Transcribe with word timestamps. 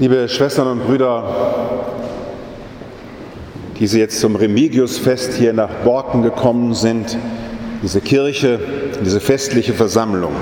Liebe 0.00 0.28
Schwestern 0.28 0.66
und 0.66 0.86
Brüder, 0.86 1.22
die 3.78 3.86
Sie 3.86 4.00
jetzt 4.00 4.18
zum 4.18 4.34
Remigiusfest 4.34 5.34
hier 5.34 5.52
nach 5.52 5.70
Borken 5.84 6.24
gekommen 6.24 6.74
sind, 6.74 7.16
diese 7.80 8.00
Kirche, 8.00 8.58
diese 9.04 9.20
festliche 9.20 9.72
Versammlung. 9.72 10.32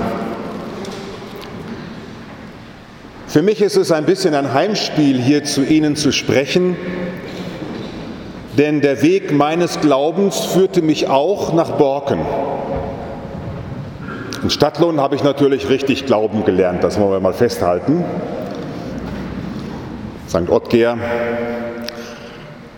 Für 3.27 3.43
mich 3.43 3.61
ist 3.61 3.77
es 3.77 3.91
ein 3.91 4.05
bisschen 4.05 4.33
ein 4.33 4.55
Heimspiel, 4.55 5.21
hier 5.21 5.43
zu 5.43 5.63
Ihnen 5.63 5.95
zu 5.95 6.11
sprechen, 6.11 6.75
denn 8.57 8.81
der 8.81 9.03
Weg 9.03 9.33
meines 9.33 9.81
Glaubens 9.81 10.39
führte 10.39 10.81
mich 10.81 11.09
auch 11.09 11.53
nach 11.53 11.73
Borken. 11.73 12.21
In 14.41 14.49
Stadtlohn 14.49 14.99
habe 14.99 15.15
ich 15.15 15.23
natürlich 15.23 15.69
richtig 15.69 16.07
Glauben 16.07 16.43
gelernt, 16.43 16.83
das 16.83 16.99
wollen 16.99 17.11
wir 17.11 17.19
mal 17.19 17.33
festhalten. 17.33 18.03
St. 20.33 20.49
Ottger. 20.49 20.97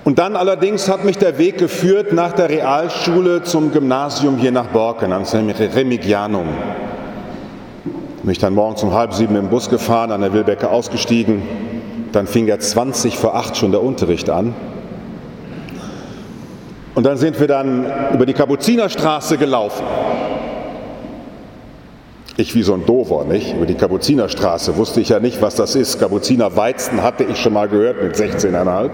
Und 0.04 0.20
dann 0.20 0.36
allerdings 0.36 0.90
hat 0.90 1.06
mich 1.06 1.18
der 1.18 1.38
Weg 1.38 1.58
geführt 1.58 2.12
nach 2.12 2.34
der 2.34 2.50
Realschule 2.50 3.44
zum 3.44 3.72
Gymnasium 3.72 4.38
hier 4.38 4.52
nach 4.52 4.68
Borken, 4.68 5.14
ans 5.14 5.34
Remigianum. 5.34 6.48
Mich 8.24 8.40
dann 8.40 8.54
morgens 8.54 8.84
um 8.84 8.94
halb 8.94 9.14
sieben 9.14 9.38
im 9.38 9.50
Bus 9.50 9.70
gefahren, 9.70 10.12
an 10.12 10.22
der 10.22 10.34
Wilbecke 10.34 10.70
ausgestiegen. 10.70 11.44
Dann 12.12 12.28
fing 12.28 12.46
ja 12.46 12.60
20 12.60 13.18
vor 13.18 13.36
acht 13.36 13.56
schon 13.56 13.72
der 13.72 13.82
Unterricht 13.82 14.30
an. 14.30 14.54
Und 16.94 17.06
dann 17.06 17.18
sind 17.18 17.40
wir 17.40 17.48
dann 17.48 17.86
über 18.14 18.26
die 18.26 18.34
Kapuzinerstraße 18.34 19.38
gelaufen. 19.38 19.86
Ich 22.38 22.54
wie 22.54 22.64
so 22.64 22.74
ein 22.74 22.86
Dover, 22.86 23.24
nicht? 23.24 23.56
Über 23.56 23.66
die 23.66 23.76
Kapuzinerstraße 23.76 24.76
wusste 24.76 25.00
ich 25.00 25.10
ja 25.10 25.20
nicht, 25.20 25.42
was 25.42 25.56
das 25.56 25.76
ist. 25.76 26.00
Kapuziner 26.00 26.58
Weizen 26.58 27.02
hatte 27.02 27.24
ich 27.24 27.38
schon 27.38 27.54
mal 27.54 27.70
gehört 27.70 28.04
mit 28.04 28.16
16,5. 28.16 28.90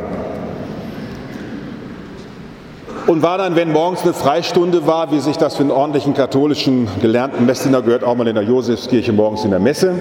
Und 3.08 3.24
war 3.24 3.40
dann, 3.40 3.56
wenn 3.56 3.72
morgens 3.72 4.04
eine 4.04 4.14
Freistunde 4.14 4.86
war, 4.86 5.12
wie 5.12 5.20
sich 5.20 5.38
das 5.38 5.56
für 5.56 5.64
einen 5.64 5.72
ordentlichen 5.72 6.14
katholischen 6.14 6.88
gelernten 7.02 7.48
Messdiener 7.48 7.82
gehört, 7.82 8.04
auch 8.04 8.16
mal 8.16 8.28
in 8.28 8.36
der 8.36 8.44
Josefskirche 8.44 9.12
morgens 9.12 9.44
in 9.44 9.50
der 9.50 9.60
Messe. 9.60 9.96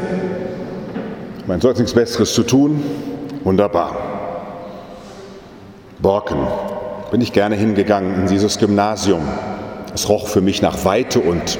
Mein 1.46 1.62
sonst 1.62 1.78
nichts 1.78 1.94
Besseres 1.94 2.34
zu 2.34 2.42
tun. 2.42 2.82
Wunderbar. 3.42 3.96
Borken. 5.98 6.46
Bin 7.10 7.22
ich 7.22 7.32
gerne 7.32 7.56
hingegangen 7.56 8.14
in 8.16 8.26
dieses 8.28 8.58
Gymnasium. 8.58 9.22
Es 9.94 10.10
roch 10.10 10.28
für 10.28 10.42
mich 10.42 10.60
nach 10.60 10.84
Weite 10.84 11.20
und 11.20 11.58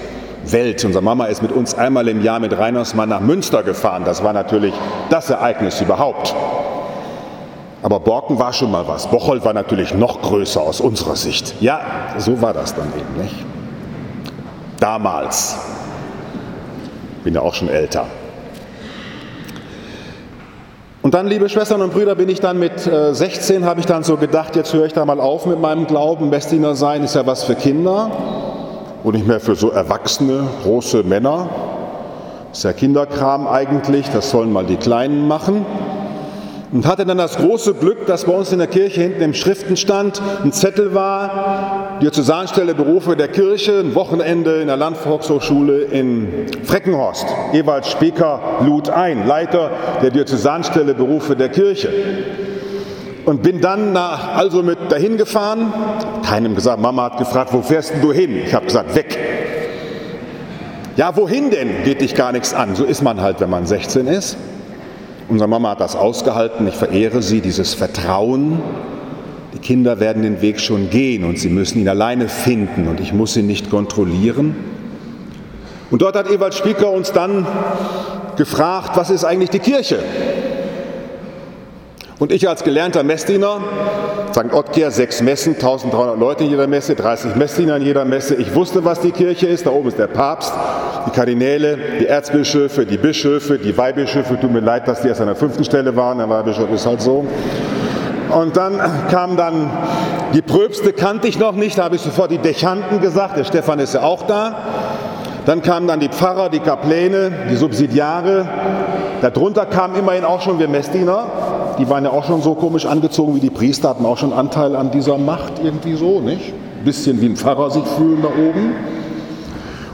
Welt. 0.52 0.84
Unsere 0.84 1.02
Mama 1.02 1.26
ist 1.26 1.42
mit 1.42 1.52
uns 1.52 1.74
einmal 1.74 2.08
im 2.08 2.22
Jahr 2.22 2.40
mit 2.40 2.56
Reinersmann 2.56 3.08
nach 3.08 3.20
Münster 3.20 3.62
gefahren. 3.62 4.02
Das 4.04 4.22
war 4.22 4.32
natürlich 4.32 4.74
das 5.08 5.30
Ereignis 5.30 5.80
überhaupt. 5.80 6.34
Aber 7.82 8.00
Borken 8.00 8.38
war 8.38 8.52
schon 8.52 8.70
mal 8.70 8.86
was. 8.86 9.06
Bocholt 9.10 9.44
war 9.44 9.54
natürlich 9.54 9.94
noch 9.94 10.20
größer 10.20 10.60
aus 10.60 10.80
unserer 10.80 11.16
Sicht. 11.16 11.54
Ja, 11.60 11.80
so 12.18 12.42
war 12.42 12.52
das 12.52 12.74
dann 12.74 12.88
eben, 12.88 13.22
nicht? 13.22 13.34
Damals. 14.78 15.56
Bin 17.24 17.34
ja 17.34 17.40
auch 17.40 17.54
schon 17.54 17.68
älter. 17.68 18.06
Und 21.02 21.14
dann, 21.14 21.28
liebe 21.28 21.48
Schwestern 21.48 21.80
und 21.80 21.94
Brüder, 21.94 22.14
bin 22.14 22.28
ich 22.28 22.40
dann 22.40 22.58
mit 22.58 22.80
16, 22.80 23.62
äh, 23.62 23.66
habe 23.66 23.80
ich 23.80 23.86
dann 23.86 24.04
so 24.04 24.18
gedacht, 24.18 24.54
jetzt 24.56 24.74
höre 24.74 24.84
ich 24.84 24.92
da 24.92 25.04
mal 25.06 25.18
auf 25.18 25.46
mit 25.46 25.58
meinem 25.58 25.86
Glauben. 25.86 26.28
Messdiener 26.28 26.74
sein 26.74 27.02
ist 27.02 27.14
ja 27.14 27.26
was 27.26 27.44
für 27.44 27.54
Kinder 27.54 28.10
und 29.02 29.14
nicht 29.14 29.26
mehr 29.26 29.40
für 29.40 29.54
so 29.54 29.70
erwachsene, 29.70 30.46
große 30.62 31.02
Männer. 31.02 31.48
Das 32.48 32.58
ist 32.58 32.64
ja 32.64 32.72
Kinderkram 32.72 33.46
eigentlich, 33.46 34.08
das 34.10 34.30
sollen 34.30 34.52
mal 34.52 34.64
die 34.64 34.76
Kleinen 34.76 35.28
machen. 35.28 35.64
Und 36.72 36.86
hatte 36.86 37.04
dann 37.04 37.18
das 37.18 37.36
große 37.36 37.74
Glück, 37.74 38.06
dass 38.06 38.24
bei 38.24 38.32
uns 38.32 38.52
in 38.52 38.58
der 38.58 38.68
Kirche 38.68 39.00
hinten 39.00 39.22
im 39.22 39.34
Schriftenstand 39.34 40.22
ein 40.44 40.52
Zettel 40.52 40.94
war, 40.94 41.98
Diözesanstelle 42.00 42.74
Berufe 42.74 43.16
der 43.16 43.26
Kirche, 43.26 43.80
ein 43.80 43.96
Wochenende 43.96 44.60
in 44.60 44.68
der 44.68 44.76
Landvolkshochschule 44.76 45.82
in 45.82 46.46
Freckenhorst. 46.62 47.26
Ewald 47.52 47.86
Speker 47.86 48.40
lud 48.64 48.88
ein, 48.88 49.26
Leiter 49.26 49.70
der 50.00 50.10
Diözesanstelle 50.10 50.94
Berufe 50.94 51.34
der 51.34 51.48
Kirche 51.48 51.88
und 53.30 53.44
bin 53.44 53.60
dann 53.60 53.92
nach, 53.92 54.36
also 54.36 54.60
mit 54.64 54.90
dahin 54.90 55.16
gefahren. 55.16 55.72
Keinem 56.24 56.56
gesagt, 56.56 56.82
Mama 56.82 57.04
hat 57.04 57.18
gefragt, 57.18 57.52
wo 57.52 57.62
fährst 57.62 57.92
du 58.02 58.12
hin? 58.12 58.36
Ich 58.44 58.52
habe 58.52 58.66
gesagt, 58.66 58.96
weg. 58.96 59.16
Ja, 60.96 61.16
wohin 61.16 61.48
denn? 61.50 61.84
Geht 61.84 62.00
dich 62.00 62.16
gar 62.16 62.32
nichts 62.32 62.52
an. 62.52 62.74
So 62.74 62.84
ist 62.84 63.02
man 63.02 63.20
halt, 63.20 63.40
wenn 63.40 63.48
man 63.48 63.66
16 63.66 64.08
ist. 64.08 64.36
Unsere 65.28 65.48
Mama 65.48 65.70
hat 65.70 65.80
das 65.80 65.94
ausgehalten. 65.94 66.66
Ich 66.66 66.74
verehre 66.74 67.22
sie, 67.22 67.40
dieses 67.40 67.72
Vertrauen. 67.72 68.60
Die 69.54 69.60
Kinder 69.60 70.00
werden 70.00 70.24
den 70.24 70.42
Weg 70.42 70.58
schon 70.58 70.90
gehen 70.90 71.22
und 71.22 71.38
sie 71.38 71.50
müssen 71.50 71.80
ihn 71.80 71.88
alleine 71.88 72.28
finden 72.28 72.88
und 72.88 72.98
ich 72.98 73.12
muss 73.12 73.36
ihn 73.36 73.46
nicht 73.46 73.70
kontrollieren. 73.70 74.56
Und 75.92 76.02
dort 76.02 76.16
hat 76.16 76.28
Ewald 76.28 76.54
Spieker 76.54 76.90
uns 76.90 77.12
dann 77.12 77.46
gefragt, 78.36 78.96
was 78.96 79.08
ist 79.08 79.24
eigentlich 79.24 79.50
die 79.50 79.60
Kirche? 79.60 80.00
Und 82.20 82.32
ich 82.32 82.46
als 82.46 82.64
gelernter 82.64 83.02
Messdiener, 83.02 83.62
St. 84.32 84.52
Ottger, 84.52 84.90
sechs 84.90 85.22
Messen, 85.22 85.54
1300 85.54 86.18
Leute 86.18 86.44
in 86.44 86.50
jeder 86.50 86.66
Messe, 86.66 86.94
30 86.94 87.34
Messdiener 87.34 87.76
in 87.76 87.82
jeder 87.82 88.04
Messe. 88.04 88.34
Ich 88.34 88.54
wusste, 88.54 88.84
was 88.84 89.00
die 89.00 89.10
Kirche 89.10 89.46
ist. 89.46 89.64
Da 89.64 89.70
oben 89.70 89.88
ist 89.88 89.98
der 89.98 90.06
Papst, 90.06 90.52
die 91.06 91.12
Kardinäle, 91.12 91.78
die 91.98 92.04
Erzbischöfe, 92.04 92.84
die 92.84 92.98
Bischöfe, 92.98 93.58
die 93.58 93.74
Weihbischöfe. 93.74 94.38
Tut 94.38 94.52
mir 94.52 94.60
leid, 94.60 94.86
dass 94.86 95.00
die 95.00 95.08
erst 95.08 95.22
an 95.22 95.28
der 95.28 95.34
fünften 95.34 95.64
Stelle 95.64 95.96
waren. 95.96 96.18
Der 96.18 96.28
Weihbischof 96.28 96.70
ist 96.70 96.84
halt 96.84 97.00
so. 97.00 97.24
Und 98.38 98.54
dann 98.54 98.78
kam 99.10 99.38
dann 99.38 99.70
die 100.34 100.42
Pröbste, 100.42 100.92
kannte 100.92 101.26
ich 101.26 101.38
noch 101.38 101.54
nicht. 101.54 101.78
Da 101.78 101.84
habe 101.84 101.96
ich 101.96 102.02
sofort 102.02 102.30
die 102.30 102.38
Dechanten 102.38 103.00
gesagt. 103.00 103.38
Der 103.38 103.44
Stefan 103.44 103.78
ist 103.78 103.94
ja 103.94 104.02
auch 104.02 104.26
da. 104.26 104.56
Dann 105.46 105.62
kamen 105.62 105.88
dann 105.88 106.00
die 106.00 106.10
Pfarrer, 106.10 106.50
die 106.50 106.60
Kapläne, 106.60 107.32
die 107.50 107.56
Subsidiare. 107.56 108.46
Darunter 109.22 109.64
kamen 109.64 109.96
immerhin 109.96 110.26
auch 110.26 110.42
schon 110.42 110.58
wir 110.58 110.68
Messdiener 110.68 111.26
die 111.78 111.88
waren 111.88 112.04
ja 112.04 112.10
auch 112.10 112.24
schon 112.24 112.42
so 112.42 112.54
komisch 112.54 112.86
angezogen 112.86 113.34
wie 113.34 113.40
die 113.40 113.50
Priester, 113.50 113.90
hatten 113.90 114.06
auch 114.06 114.18
schon 114.18 114.32
Anteil 114.32 114.76
an 114.76 114.90
dieser 114.90 115.18
Macht 115.18 115.54
irgendwie 115.62 115.94
so, 115.94 116.20
nicht? 116.20 116.52
Ein 116.78 116.84
bisschen 116.84 117.20
wie 117.20 117.26
ein 117.26 117.36
Pfarrer 117.36 117.70
sich 117.70 117.84
fühlen 117.84 118.22
da 118.22 118.28
oben. 118.28 118.74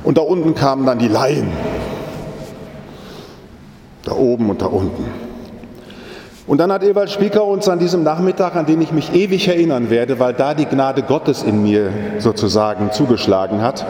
Und 0.05 0.19
da 0.19 0.23
unten 0.23 0.55
kamen 0.55 0.87
dann 0.87 0.99
die 0.99 1.09
Laien. 1.09 1.49
Da 4.05 4.13
oben 4.13 4.51
und 4.51 4.63
da 4.63 4.67
unten. 4.67 5.05
Und 6.47 6.59
dann 6.59 6.71
hat 6.71 6.85
Ewald 6.85 7.11
Spieker 7.11 7.45
uns 7.45 7.69
an 7.69 7.81
diesem 7.81 8.05
Nachmittag, 8.05 8.55
an 8.55 8.67
den 8.67 8.81
ich 8.81 8.93
mich 8.93 9.13
ewig 9.13 9.49
erinnern 9.49 9.91
werde, 9.91 10.21
weil 10.21 10.33
da 10.33 10.55
die 10.55 10.67
Gnade 10.67 11.03
Gottes 11.03 11.43
in 11.43 11.65
mir 11.65 11.91
sozusagen 12.19 12.93
zugeschlagen 12.93 13.63
hat, 13.63 13.85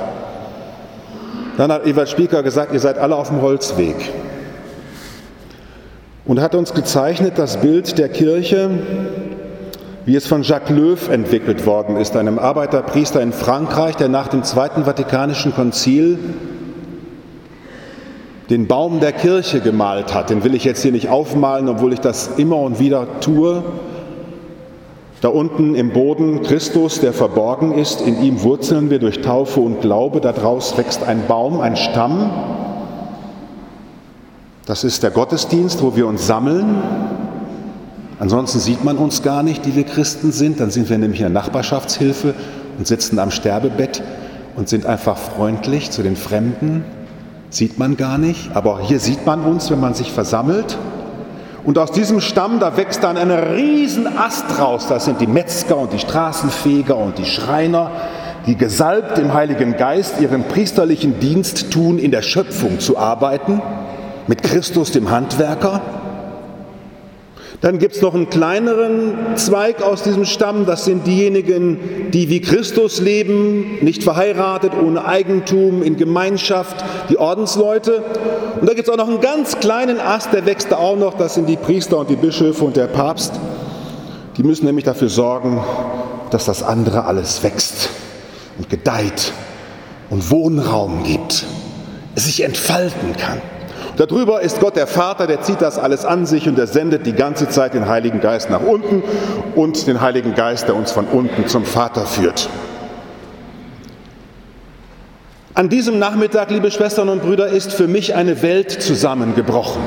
dann 1.58 1.70
hat 1.70 1.86
Ewald 1.86 2.08
Spieker 2.08 2.42
gesagt, 2.42 2.72
ihr 2.72 2.80
seid 2.80 2.96
alle 2.96 3.16
auf 3.16 3.28
dem 3.28 3.42
Holzweg 3.42 3.96
und 6.26 6.40
hat 6.40 6.54
uns 6.54 6.74
gezeichnet 6.74 7.34
das 7.36 7.60
Bild 7.60 7.98
der 7.98 8.08
Kirche, 8.08 8.70
wie 10.04 10.16
es 10.16 10.26
von 10.26 10.42
Jacques 10.42 10.70
Löw 10.70 11.08
entwickelt 11.08 11.66
worden 11.66 11.96
ist, 11.96 12.16
einem 12.16 12.38
Arbeiterpriester 12.38 13.20
in 13.20 13.32
Frankreich, 13.32 13.96
der 13.96 14.08
nach 14.08 14.28
dem 14.28 14.42
Zweiten 14.42 14.84
Vatikanischen 14.84 15.54
Konzil 15.54 16.18
den 18.50 18.68
Baum 18.68 19.00
der 19.00 19.12
Kirche 19.12 19.60
gemalt 19.60 20.14
hat. 20.14 20.30
Den 20.30 20.44
will 20.44 20.54
ich 20.54 20.64
jetzt 20.64 20.82
hier 20.82 20.92
nicht 20.92 21.08
aufmalen, 21.08 21.68
obwohl 21.68 21.92
ich 21.92 22.00
das 22.00 22.30
immer 22.36 22.58
und 22.58 22.78
wieder 22.78 23.20
tue. 23.20 23.64
Da 25.20 25.28
unten 25.28 25.74
im 25.74 25.92
Boden 25.92 26.42
Christus, 26.42 27.00
der 27.00 27.12
verborgen 27.12 27.72
ist, 27.72 28.00
in 28.00 28.22
ihm 28.22 28.42
wurzeln 28.42 28.90
wir 28.90 29.00
durch 29.00 29.22
Taufe 29.22 29.60
und 29.60 29.80
Glaube, 29.80 30.20
daraus 30.20 30.76
wächst 30.78 31.02
ein 31.02 31.26
Baum, 31.26 31.60
ein 31.60 31.76
Stamm, 31.76 32.30
das 34.66 34.82
ist 34.82 35.04
der 35.04 35.12
Gottesdienst, 35.12 35.80
wo 35.80 35.94
wir 35.94 36.08
uns 36.08 36.26
sammeln. 36.26 36.82
Ansonsten 38.18 38.58
sieht 38.58 38.82
man 38.82 38.98
uns 38.98 39.22
gar 39.22 39.44
nicht, 39.44 39.64
die 39.64 39.76
wir 39.76 39.84
Christen 39.84 40.32
sind. 40.32 40.58
Dann 40.58 40.72
sind 40.72 40.90
wir 40.90 40.98
nämlich 40.98 41.20
in 41.20 41.32
der 41.32 41.40
Nachbarschaftshilfe 41.40 42.34
und 42.76 42.84
sitzen 42.84 43.20
am 43.20 43.30
Sterbebett 43.30 44.02
und 44.56 44.68
sind 44.68 44.84
einfach 44.84 45.16
freundlich 45.16 45.92
zu 45.92 46.02
den 46.02 46.16
Fremden. 46.16 46.84
Sieht 47.48 47.78
man 47.78 47.96
gar 47.96 48.18
nicht. 48.18 48.56
Aber 48.56 48.80
hier 48.80 48.98
sieht 48.98 49.24
man 49.24 49.44
uns, 49.44 49.70
wenn 49.70 49.78
man 49.78 49.94
sich 49.94 50.10
versammelt. 50.10 50.76
Und 51.62 51.78
aus 51.78 51.92
diesem 51.92 52.20
Stamm, 52.20 52.58
da 52.58 52.76
wächst 52.76 53.04
dann 53.04 53.16
ein 53.16 53.30
Riesenast 53.30 54.58
raus. 54.58 54.86
Das 54.88 55.04
sind 55.04 55.20
die 55.20 55.28
Metzger 55.28 55.76
und 55.76 55.92
die 55.92 56.00
Straßenfeger 56.00 56.96
und 56.96 57.18
die 57.18 57.24
Schreiner, 57.24 57.92
die 58.46 58.56
gesalbt 58.56 59.16
im 59.18 59.32
Heiligen 59.32 59.76
Geist 59.76 60.20
ihren 60.20 60.42
priesterlichen 60.42 61.20
Dienst 61.20 61.70
tun, 61.70 62.00
in 62.00 62.10
der 62.10 62.22
Schöpfung 62.22 62.80
zu 62.80 62.98
arbeiten 62.98 63.62
mit 64.26 64.42
Christus 64.42 64.92
dem 64.92 65.10
Handwerker. 65.10 65.80
Dann 67.60 67.78
gibt 67.78 67.96
es 67.96 68.02
noch 68.02 68.14
einen 68.14 68.28
kleineren 68.28 69.14
Zweig 69.36 69.82
aus 69.82 70.02
diesem 70.02 70.26
Stamm, 70.26 70.66
das 70.66 70.84
sind 70.84 71.06
diejenigen, 71.06 72.10
die 72.12 72.28
wie 72.28 72.40
Christus 72.40 73.00
leben, 73.00 73.78
nicht 73.80 74.02
verheiratet, 74.02 74.72
ohne 74.80 75.06
Eigentum, 75.06 75.82
in 75.82 75.96
Gemeinschaft, 75.96 76.84
die 77.08 77.18
Ordensleute. 77.18 78.02
Und 78.60 78.68
da 78.68 78.74
gibt 78.74 78.88
es 78.88 78.92
auch 78.92 78.98
noch 78.98 79.08
einen 79.08 79.22
ganz 79.22 79.58
kleinen 79.58 80.00
Ast, 80.00 80.32
der 80.34 80.44
wächst 80.44 80.70
da 80.70 80.76
auch 80.76 80.96
noch, 80.96 81.14
das 81.14 81.34
sind 81.34 81.48
die 81.48 81.56
Priester 81.56 81.98
und 81.98 82.10
die 82.10 82.16
Bischöfe 82.16 82.62
und 82.62 82.76
der 82.76 82.88
Papst. 82.88 83.32
Die 84.36 84.42
müssen 84.42 84.66
nämlich 84.66 84.84
dafür 84.84 85.08
sorgen, 85.08 85.60
dass 86.30 86.44
das 86.44 86.62
andere 86.62 87.04
alles 87.06 87.42
wächst 87.42 87.88
und 88.58 88.68
gedeiht 88.68 89.32
und 90.10 90.30
Wohnraum 90.30 91.04
gibt, 91.04 91.46
es 92.14 92.26
sich 92.26 92.44
entfalten 92.44 93.16
kann. 93.16 93.40
Darüber 93.96 94.42
ist 94.42 94.60
Gott 94.60 94.76
der 94.76 94.86
Vater, 94.86 95.26
der 95.26 95.40
zieht 95.40 95.62
das 95.62 95.78
alles 95.78 96.04
an 96.04 96.26
sich 96.26 96.46
und 96.48 96.58
er 96.58 96.66
sendet 96.66 97.06
die 97.06 97.14
ganze 97.14 97.48
Zeit 97.48 97.72
den 97.72 97.88
Heiligen 97.88 98.20
Geist 98.20 98.50
nach 98.50 98.60
unten 98.60 99.02
und 99.54 99.86
den 99.86 100.02
Heiligen 100.02 100.34
Geist, 100.34 100.68
der 100.68 100.76
uns 100.76 100.92
von 100.92 101.06
unten 101.06 101.46
zum 101.48 101.64
Vater 101.64 102.04
führt. 102.04 102.50
An 105.54 105.70
diesem 105.70 105.98
Nachmittag, 105.98 106.50
liebe 106.50 106.70
Schwestern 106.70 107.08
und 107.08 107.22
Brüder, 107.22 107.48
ist 107.48 107.72
für 107.72 107.88
mich 107.88 108.14
eine 108.14 108.42
Welt 108.42 108.70
zusammengebrochen. 108.70 109.80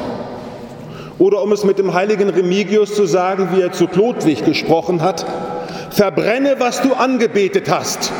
Oder 1.19 1.43
um 1.43 1.51
es 1.51 1.63
mit 1.63 1.77
dem 1.77 1.93
heiligen 1.93 2.29
Remigius 2.29 2.95
zu 2.95 3.05
sagen, 3.05 3.49
wie 3.53 3.61
er 3.61 3.71
zu 3.71 3.85
Klodwig 3.85 4.43
gesprochen 4.43 5.03
hat, 5.03 5.27
verbrenne, 5.91 6.55
was 6.57 6.81
du 6.81 6.93
angebetet 6.93 7.69
hast. 7.69 8.11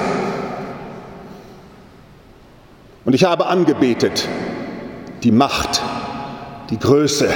Und 3.06 3.16
ich 3.16 3.24
habe 3.24 3.48
angebetet 3.48 4.28
die 5.24 5.32
Macht, 5.32 5.82
die 6.70 6.80
Größe, 6.80 7.30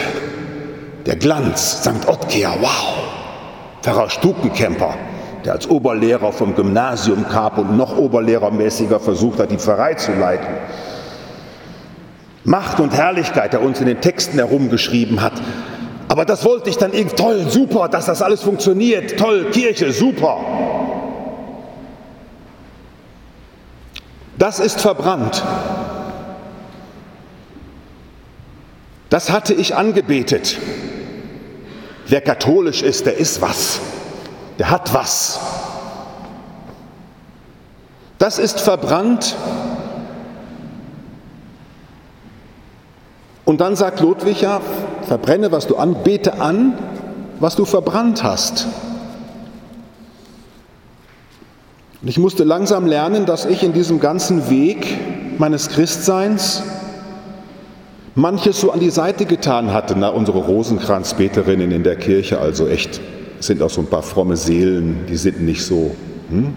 der 1.06 1.16
Glanz, 1.18 1.82
St. 1.82 2.08
Ottkehr, 2.08 2.54
wow. 2.60 2.94
Pfarrer 3.82 4.10
Stukenkemper, 4.10 4.96
der 5.44 5.54
als 5.54 5.70
Oberlehrer 5.70 6.32
vom 6.32 6.56
Gymnasium 6.56 7.28
kam 7.28 7.60
und 7.60 7.78
noch 7.78 7.98
oberlehrermäßiger 7.98 9.00
versucht 9.00 9.40
hat, 9.40 9.52
die 9.52 9.58
Pfarrei 9.58 9.96
zu 9.96 10.14
leiten. 10.14 10.48
Macht 12.46 12.80
und 12.80 12.94
Herrlichkeit, 12.94 13.54
der 13.54 13.62
uns 13.62 13.80
in 13.82 13.88
den 13.88 14.00
Texten 14.00 14.38
herumgeschrieben 14.38 15.22
hat. 15.22 15.34
Aber 16.08 16.26
das 16.26 16.46
wollte 16.46 16.70
ich 16.70 16.78
dann 16.78 16.94
irgendwie 16.94 17.16
toll, 17.16 17.46
super, 17.50 17.90
dass 17.90 18.06
das 18.06 18.22
alles 18.22 18.42
funktioniert, 18.42 19.18
toll, 19.18 19.48
Kirche, 19.52 19.92
super. 19.92 20.38
Das 24.38 24.60
ist 24.60 24.82
verbrannt. 24.82 25.44
Das 29.14 29.30
hatte 29.30 29.54
ich 29.54 29.76
angebetet. 29.76 30.58
Wer 32.08 32.20
katholisch 32.20 32.82
ist, 32.82 33.06
der 33.06 33.16
ist 33.16 33.44
was. 33.44 33.80
Der 34.58 34.72
hat 34.72 34.92
was. 34.92 35.40
Das 38.18 38.40
ist 38.40 38.60
verbrannt. 38.60 39.36
Und 43.46 43.62
dann 43.62 43.76
sagt 43.76 44.00
Ludwig 44.00 44.42
ja, 44.42 44.60
verbrenne, 45.06 45.52
was 45.52 45.68
du 45.68 45.76
an, 45.78 45.98
bete 46.04 46.42
an, 46.42 46.76
was 47.40 47.56
du 47.56 47.66
verbrannt 47.66 48.24
hast. 48.24 48.66
Und 52.02 52.08
ich 52.08 52.18
musste 52.18 52.44
langsam 52.44 52.88
lernen, 52.88 53.28
dass 53.28 53.46
ich 53.46 53.62
in 53.62 53.74
diesem 53.74 54.00
ganzen 54.00 54.50
Weg 54.50 55.38
meines 55.38 55.70
Christseins 55.70 56.64
manches 58.16 58.60
so 58.60 58.72
an 58.72 58.80
die 58.80 58.90
Seite 58.90 59.26
getan 59.26 59.74
hatte. 59.74 59.96
Na, 59.98 60.10
unsere 60.10 60.40
Rosenkranzbeterinnen 60.40 61.72
in 61.72 61.84
der 61.84 61.96
Kirche, 61.96 62.40
also 62.40 62.68
echt, 62.68 63.02
sind 63.40 63.62
auch 63.62 63.70
so 63.70 63.82
ein 63.82 63.88
paar 63.88 64.04
fromme 64.04 64.38
Seelen, 64.38 65.06
die 65.10 65.18
sind 65.18 65.42
nicht 65.42 65.64
so. 65.64 65.96
Hm? 66.30 66.54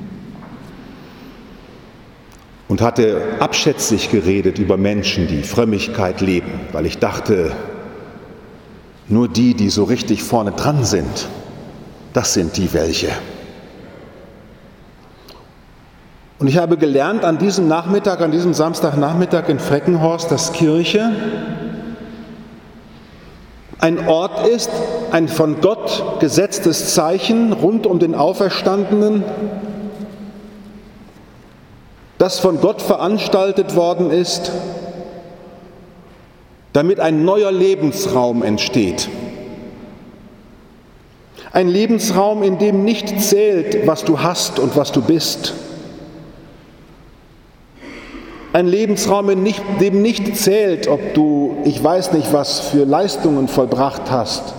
Und 2.69 2.83
hatte 2.83 3.21
abschätzig 3.39 4.11
geredet 4.11 4.59
über 4.59 4.77
Menschen, 4.77 5.29
die 5.29 5.43
Frömmigkeit 5.43 6.21
leben, 6.21 6.51
weil 6.73 6.85
ich 6.87 6.99
dachte, 6.99 7.53
nur 9.09 9.29
die, 9.29 9.55
die 9.55 9.71
so 9.71 9.85
richtig 9.85 10.25
vorne 10.25 10.51
dran 10.51 10.85
sind, 10.85 11.29
das 12.13 12.35
sind 12.35 12.57
die 12.57 12.73
welche. 12.73 13.11
Und 16.39 16.49
ich 16.49 16.59
habe 16.59 16.77
gelernt 16.77 17.25
an 17.25 17.39
diesem 17.39 17.67
Nachmittag, 17.67 18.21
an 18.21 18.31
diesem 18.31 18.53
Samstagnachmittag 18.53 19.49
in 19.49 19.59
Freckenhorst, 19.59 20.31
dass 20.31 20.53
Kirche 20.53 21.11
ein 23.79 24.07
Ort 24.07 24.47
ist, 24.47 24.71
ein 25.13 25.29
von 25.29 25.61
Gott 25.61 26.21
gesetztes 26.21 26.95
Zeichen 26.95 27.53
rund 27.53 27.87
um 27.87 27.99
den 27.99 28.15
Auferstandenen, 28.15 29.25
das 32.19 32.39
von 32.39 32.61
Gott 32.61 32.83
veranstaltet 32.83 33.75
worden 33.75 34.11
ist, 34.11 34.53
damit 36.73 37.01
ein 37.01 37.25
neuer 37.25 37.53
Lebensraum 37.53 38.43
entsteht. 38.43 39.09
Ein 41.53 41.69
Lebensraum, 41.69 42.43
in 42.43 42.59
dem 42.59 42.85
nicht 42.85 43.23
zählt, 43.23 43.87
was 43.87 44.05
du 44.05 44.21
hast 44.21 44.59
und 44.59 44.77
was 44.77 44.93
du 44.93 45.01
bist, 45.01 45.55
ein 48.57 48.69
Lebensraum, 48.69 49.29
in 49.29 49.55
dem 49.81 50.01
nicht 50.01 50.35
zählt, 50.35 50.89
ob 50.89 51.13
du, 51.13 51.59
ich 51.65 51.85
weiß 51.85 52.15
nicht, 52.15 52.33
was 52.33 52.61
für 52.61 52.85
Leistungen 52.87 53.49
vollbracht 53.49 54.11
hast, 54.11 54.55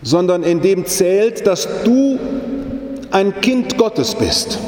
sondern 0.00 0.44
in 0.44 0.60
dem 0.60 0.86
zählt, 0.86 1.44
dass 1.44 1.66
du 1.82 2.20
ein 3.10 3.40
Kind 3.40 3.76
Gottes 3.76 4.14
bist, 4.14 4.60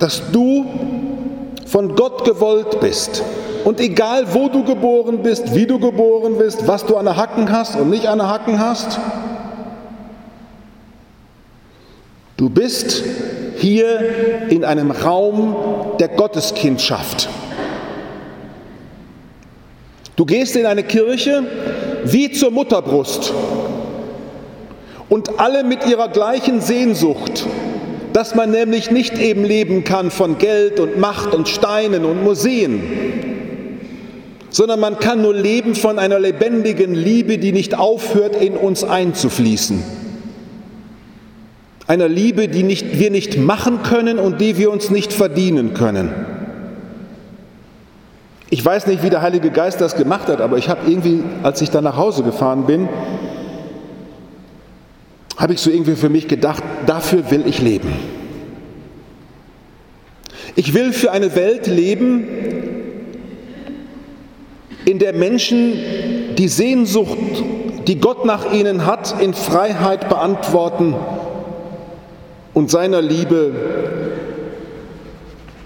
dass 0.00 0.20
du 0.32 0.66
von 1.66 1.94
Gott 1.94 2.24
gewollt 2.24 2.80
bist. 2.80 3.22
Und 3.64 3.78
egal, 3.78 4.34
wo 4.34 4.48
du 4.48 4.64
geboren 4.64 5.22
bist, 5.22 5.54
wie 5.54 5.66
du 5.66 5.78
geboren 5.78 6.38
bist, 6.38 6.66
was 6.66 6.84
du 6.84 6.96
an 6.96 7.04
der 7.04 7.16
Hacken 7.16 7.52
hast 7.52 7.76
und 7.76 7.88
nicht 7.88 8.08
an 8.08 8.18
der 8.18 8.28
Hacken 8.28 8.58
hast, 8.58 8.98
du 12.36 12.50
bist 12.50 13.04
hier 13.60 14.48
in 14.48 14.64
einem 14.64 14.90
Raum 14.90 15.54
der 15.98 16.08
Gotteskindschaft. 16.08 17.28
Du 20.16 20.24
gehst 20.26 20.56
in 20.56 20.66
eine 20.66 20.82
Kirche 20.82 21.44
wie 22.04 22.30
zur 22.32 22.50
Mutterbrust 22.50 23.32
und 25.08 25.40
alle 25.40 25.64
mit 25.64 25.86
ihrer 25.86 26.08
gleichen 26.08 26.60
Sehnsucht, 26.60 27.46
dass 28.12 28.34
man 28.34 28.50
nämlich 28.50 28.90
nicht 28.90 29.18
eben 29.18 29.44
leben 29.44 29.84
kann 29.84 30.10
von 30.10 30.38
Geld 30.38 30.80
und 30.80 30.98
Macht 30.98 31.34
und 31.34 31.48
Steinen 31.48 32.04
und 32.04 32.22
Museen, 32.22 32.82
sondern 34.50 34.80
man 34.80 34.98
kann 34.98 35.22
nur 35.22 35.34
leben 35.34 35.74
von 35.74 35.98
einer 35.98 36.18
lebendigen 36.18 36.94
Liebe, 36.94 37.38
die 37.38 37.52
nicht 37.52 37.78
aufhört, 37.78 38.36
in 38.36 38.56
uns 38.56 38.84
einzufließen 38.84 39.99
einer 41.90 42.08
Liebe, 42.08 42.46
die 42.46 42.62
nicht, 42.62 43.00
wir 43.00 43.10
nicht 43.10 43.36
machen 43.36 43.82
können 43.82 44.20
und 44.20 44.40
die 44.40 44.56
wir 44.56 44.70
uns 44.70 44.90
nicht 44.90 45.12
verdienen 45.12 45.74
können. 45.74 46.14
Ich 48.48 48.64
weiß 48.64 48.86
nicht, 48.86 49.02
wie 49.02 49.10
der 49.10 49.22
Heilige 49.22 49.50
Geist 49.50 49.80
das 49.80 49.96
gemacht 49.96 50.28
hat, 50.28 50.40
aber 50.40 50.56
ich 50.56 50.68
habe 50.68 50.88
irgendwie, 50.88 51.24
als 51.42 51.60
ich 51.62 51.70
dann 51.70 51.82
nach 51.82 51.96
Hause 51.96 52.22
gefahren 52.22 52.64
bin, 52.66 52.88
habe 55.36 55.52
ich 55.52 55.58
so 55.58 55.68
irgendwie 55.68 55.96
für 55.96 56.08
mich 56.08 56.28
gedacht, 56.28 56.62
dafür 56.86 57.28
will 57.32 57.42
ich 57.44 57.60
leben. 57.60 57.92
Ich 60.54 60.72
will 60.74 60.92
für 60.92 61.10
eine 61.10 61.34
Welt 61.34 61.66
leben, 61.66 62.22
in 64.84 65.00
der 65.00 65.12
Menschen 65.12 65.72
die 66.38 66.46
Sehnsucht, 66.46 67.18
die 67.88 67.98
Gott 67.98 68.24
nach 68.24 68.52
ihnen 68.52 68.86
hat, 68.86 69.20
in 69.20 69.34
Freiheit 69.34 70.08
beantworten 70.08 70.94
und 72.60 72.70
seiner 72.70 73.00
Liebe 73.00 73.52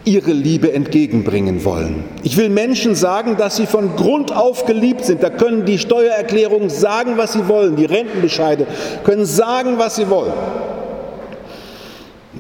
ihre 0.05 0.31
Liebe 0.31 0.73
entgegenbringen 0.73 1.65
wollen. 1.65 2.05
Ich 2.23 2.37
will 2.37 2.49
Menschen 2.51 2.95
sagen, 2.95 3.37
dass 3.37 3.57
sie 3.57 3.67
von 3.67 3.97
Grund 3.97 4.31
auf 4.31 4.65
geliebt 4.65 5.05
sind. 5.05 5.21
Da 5.21 5.29
können 5.29 5.65
die 5.65 5.79
Steuererklärungen 5.81 6.71
sagen, 6.71 7.15
was 7.17 7.33
sie 7.33 7.49
wollen, 7.49 7.75
die 7.75 7.85
Rentenbescheide 7.85 8.69
können 9.03 9.25
sagen, 9.27 9.77
was 9.77 9.97
sie 9.97 10.09
wollen. 10.09 10.35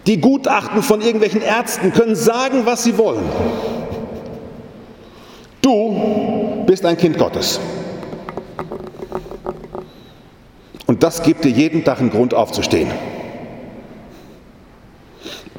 Die 0.07 0.21
Gutachten 0.21 0.85
von 0.85 1.01
irgendwelchen 1.01 1.43
Ärzten 1.43 1.93
können 1.93 2.15
sagen, 2.15 2.61
was 2.65 2.85
sie 2.85 2.97
wollen. 2.97 3.25
Du 5.63 6.63
bist 6.65 6.87
ein 6.87 6.97
Kind 6.97 7.19
Gottes. 7.19 7.59
Und 10.87 11.03
das 11.03 11.25
gibt 11.25 11.45
dir 11.45 11.51
jeden 11.51 11.83
Tag 11.83 11.99
einen 11.99 12.11
Grund 12.11 12.35
aufzustehen. 12.35 13.14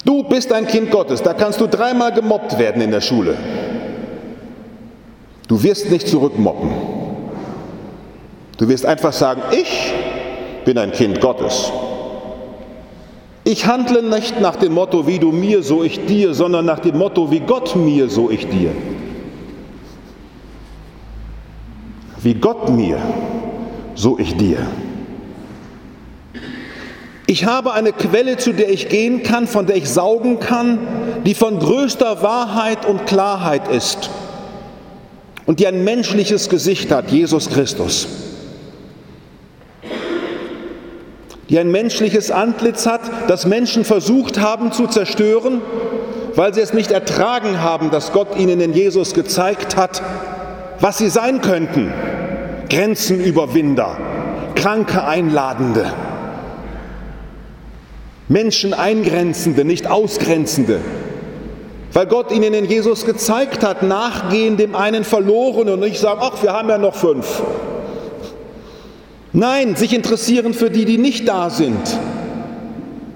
Du 0.05 0.21
bist 0.23 0.53
ein 0.53 0.67
Kind 0.67 0.91
Gottes, 0.91 1.23
da 1.23 1.33
kannst 1.33 1.59
du 1.59 1.67
dreimal 1.67 2.13
gemobbt 2.13 2.59
werden 2.59 2.81
in 2.81 2.91
der 2.91 3.01
Schule. 3.01 3.35
Du 5.47 5.61
wirst 5.61 5.89
nicht 5.89 6.07
zurückmoppen. 6.07 6.69
Du 8.57 8.67
wirst 8.69 8.85
einfach 8.85 9.13
sagen, 9.13 9.41
ich 9.51 9.93
bin 10.63 10.77
ein 10.77 10.91
Kind 10.91 11.19
Gottes. 11.19 11.71
Ich 13.43 13.67
handle 13.67 14.01
nicht 14.01 14.39
nach 14.41 14.55
dem 14.55 14.73
Motto, 14.73 15.05
wie 15.07 15.19
du 15.19 15.31
mir, 15.31 15.61
so 15.61 15.83
ich 15.83 16.05
dir, 16.05 16.33
sondern 16.33 16.65
nach 16.65 16.79
dem 16.79 16.97
Motto, 16.97 17.29
wie 17.31 17.41
Gott 17.41 17.75
mir, 17.75 18.09
so 18.09 18.29
ich 18.29 18.47
dir. 18.47 18.71
Wie 22.21 22.33
Gott 22.35 22.69
mir, 22.69 22.97
so 23.93 24.17
ich 24.17 24.35
dir. 24.35 24.65
Ich 27.27 27.45
habe 27.45 27.73
eine 27.73 27.91
Quelle, 27.91 28.37
zu 28.37 28.53
der 28.53 28.69
ich 28.69 28.87
gehen 28.89 29.23
kann, 29.23 29.47
von 29.47 29.65
der 29.65 29.75
ich 29.75 29.89
saugen 29.89 30.39
kann, 30.39 30.79
die 31.25 31.33
von 31.33 31.57
größter 31.59 32.21
Wahrheit 32.21 32.85
und 32.85 33.07
Klarheit 33.07 33.67
ist 33.67 34.11
und 35.45 35.59
die 35.59 35.67
ein 35.67 35.83
menschliches 35.83 36.49
Gesicht 36.49 36.91
hat, 36.91 37.09
Jesus 37.11 37.49
Christus. 37.49 38.07
Die 41.49 41.59
ein 41.59 41.71
menschliches 41.71 42.31
Antlitz 42.31 42.85
hat, 42.87 43.01
das 43.27 43.45
Menschen 43.45 43.85
versucht 43.85 44.39
haben 44.39 44.71
zu 44.71 44.87
zerstören, 44.87 45.61
weil 46.35 46.53
sie 46.53 46.61
es 46.61 46.73
nicht 46.73 46.91
ertragen 46.91 47.61
haben, 47.61 47.91
dass 47.91 48.11
Gott 48.11 48.37
ihnen 48.37 48.59
in 48.59 48.73
Jesus 48.73 49.13
gezeigt 49.13 49.77
hat, 49.77 50.01
was 50.79 50.97
sie 50.97 51.09
sein 51.09 51.41
könnten. 51.41 51.93
Grenzenüberwinder, 52.69 53.97
Kranke 54.55 55.03
einladende, 55.03 55.93
Menschen 58.27 58.73
eingrenzende, 58.73 59.65
nicht 59.65 59.87
ausgrenzende, 59.87 60.79
weil 61.93 62.07
Gott 62.07 62.31
ihnen 62.31 62.53
in 62.53 62.65
Jesus 62.65 63.05
gezeigt 63.05 63.63
hat, 63.63 63.83
nachgehen 63.83 64.57
dem 64.57 64.75
einen 64.75 65.03
verloren 65.03 65.69
und 65.69 65.79
nicht 65.79 65.99
sagen, 65.99 66.19
ach, 66.23 66.41
wir 66.41 66.53
haben 66.53 66.69
ja 66.69 66.77
noch 66.77 66.95
fünf. 66.95 67.43
Nein, 69.31 69.75
sich 69.75 69.93
interessieren 69.93 70.53
für 70.53 70.69
die, 70.69 70.85
die 70.85 70.97
nicht 70.97 71.27
da 71.27 71.49
sind. 71.49 71.99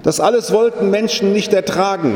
Das 0.02 0.20
alles 0.20 0.52
wollten 0.52 0.90
Menschen 0.90 1.32
nicht 1.32 1.52
ertragen 1.52 2.14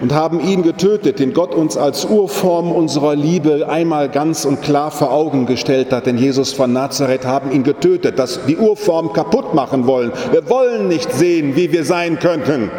und 0.00 0.14
haben 0.14 0.40
ihn 0.40 0.62
getötet, 0.62 1.18
den 1.18 1.34
Gott 1.34 1.54
uns 1.54 1.76
als 1.76 2.04
Urform 2.04 2.72
unserer 2.72 3.14
Liebe 3.14 3.68
einmal 3.68 4.08
ganz 4.08 4.44
und 4.44 4.62
klar 4.62 4.90
vor 4.90 5.12
Augen 5.12 5.46
gestellt 5.46 5.92
hat. 5.92 6.06
Denn 6.06 6.16
Jesus 6.16 6.52
von 6.52 6.72
Nazareth 6.72 7.26
haben 7.26 7.52
ihn 7.52 7.62
getötet, 7.62 8.18
dass 8.18 8.40
die 8.46 8.56
Urform 8.56 9.12
kaputt 9.12 9.54
machen 9.54 9.86
wollen. 9.86 10.12
Wir 10.32 10.48
wollen 10.48 10.88
nicht 10.88 11.12
sehen, 11.12 11.54
wie 11.54 11.72
wir 11.72 11.84
sein 11.84 12.18
könnten. 12.18 12.70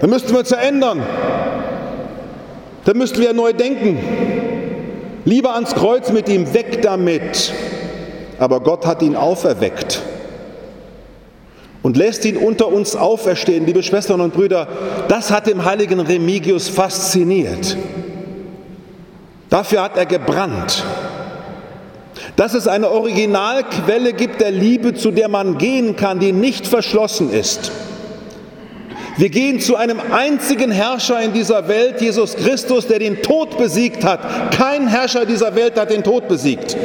Dann 0.00 0.10
müssten 0.10 0.32
wir 0.32 0.40
uns 0.40 0.52
ändern. 0.52 1.02
Da 2.84 2.94
müssten 2.94 3.20
wir 3.20 3.32
neu 3.32 3.52
denken. 3.52 3.98
Lieber 5.24 5.54
ans 5.54 5.74
Kreuz 5.74 6.12
mit 6.12 6.28
ihm, 6.28 6.52
weg 6.52 6.82
damit. 6.82 7.52
Aber 8.38 8.60
Gott 8.60 8.86
hat 8.86 9.02
ihn 9.02 9.16
auferweckt 9.16 10.02
und 11.86 11.96
lässt 11.96 12.24
ihn 12.24 12.36
unter 12.36 12.66
uns 12.66 12.96
auferstehen. 12.96 13.64
Liebe 13.64 13.80
Schwestern 13.80 14.20
und 14.20 14.34
Brüder, 14.34 14.66
das 15.06 15.30
hat 15.30 15.46
dem 15.46 15.64
heiligen 15.64 16.00
Remigius 16.00 16.68
fasziniert. 16.68 17.76
Dafür 19.50 19.84
hat 19.84 19.96
er 19.96 20.04
gebrannt. 20.04 20.82
Dass 22.34 22.54
es 22.54 22.66
eine 22.66 22.90
Originalquelle 22.90 24.14
gibt 24.14 24.40
der 24.40 24.50
Liebe, 24.50 24.94
zu 24.94 25.12
der 25.12 25.28
man 25.28 25.58
gehen 25.58 25.94
kann, 25.94 26.18
die 26.18 26.32
nicht 26.32 26.66
verschlossen 26.66 27.32
ist. 27.32 27.70
Wir 29.16 29.28
gehen 29.28 29.60
zu 29.60 29.76
einem 29.76 30.00
einzigen 30.10 30.72
Herrscher 30.72 31.20
in 31.22 31.34
dieser 31.34 31.68
Welt, 31.68 32.00
Jesus 32.00 32.34
Christus, 32.34 32.88
der 32.88 32.98
den 32.98 33.22
Tod 33.22 33.58
besiegt 33.58 34.04
hat. 34.04 34.50
Kein 34.50 34.88
Herrscher 34.88 35.24
dieser 35.24 35.54
Welt 35.54 35.78
hat 35.78 35.90
den 35.90 36.02
Tod 36.02 36.26
besiegt. 36.26 36.76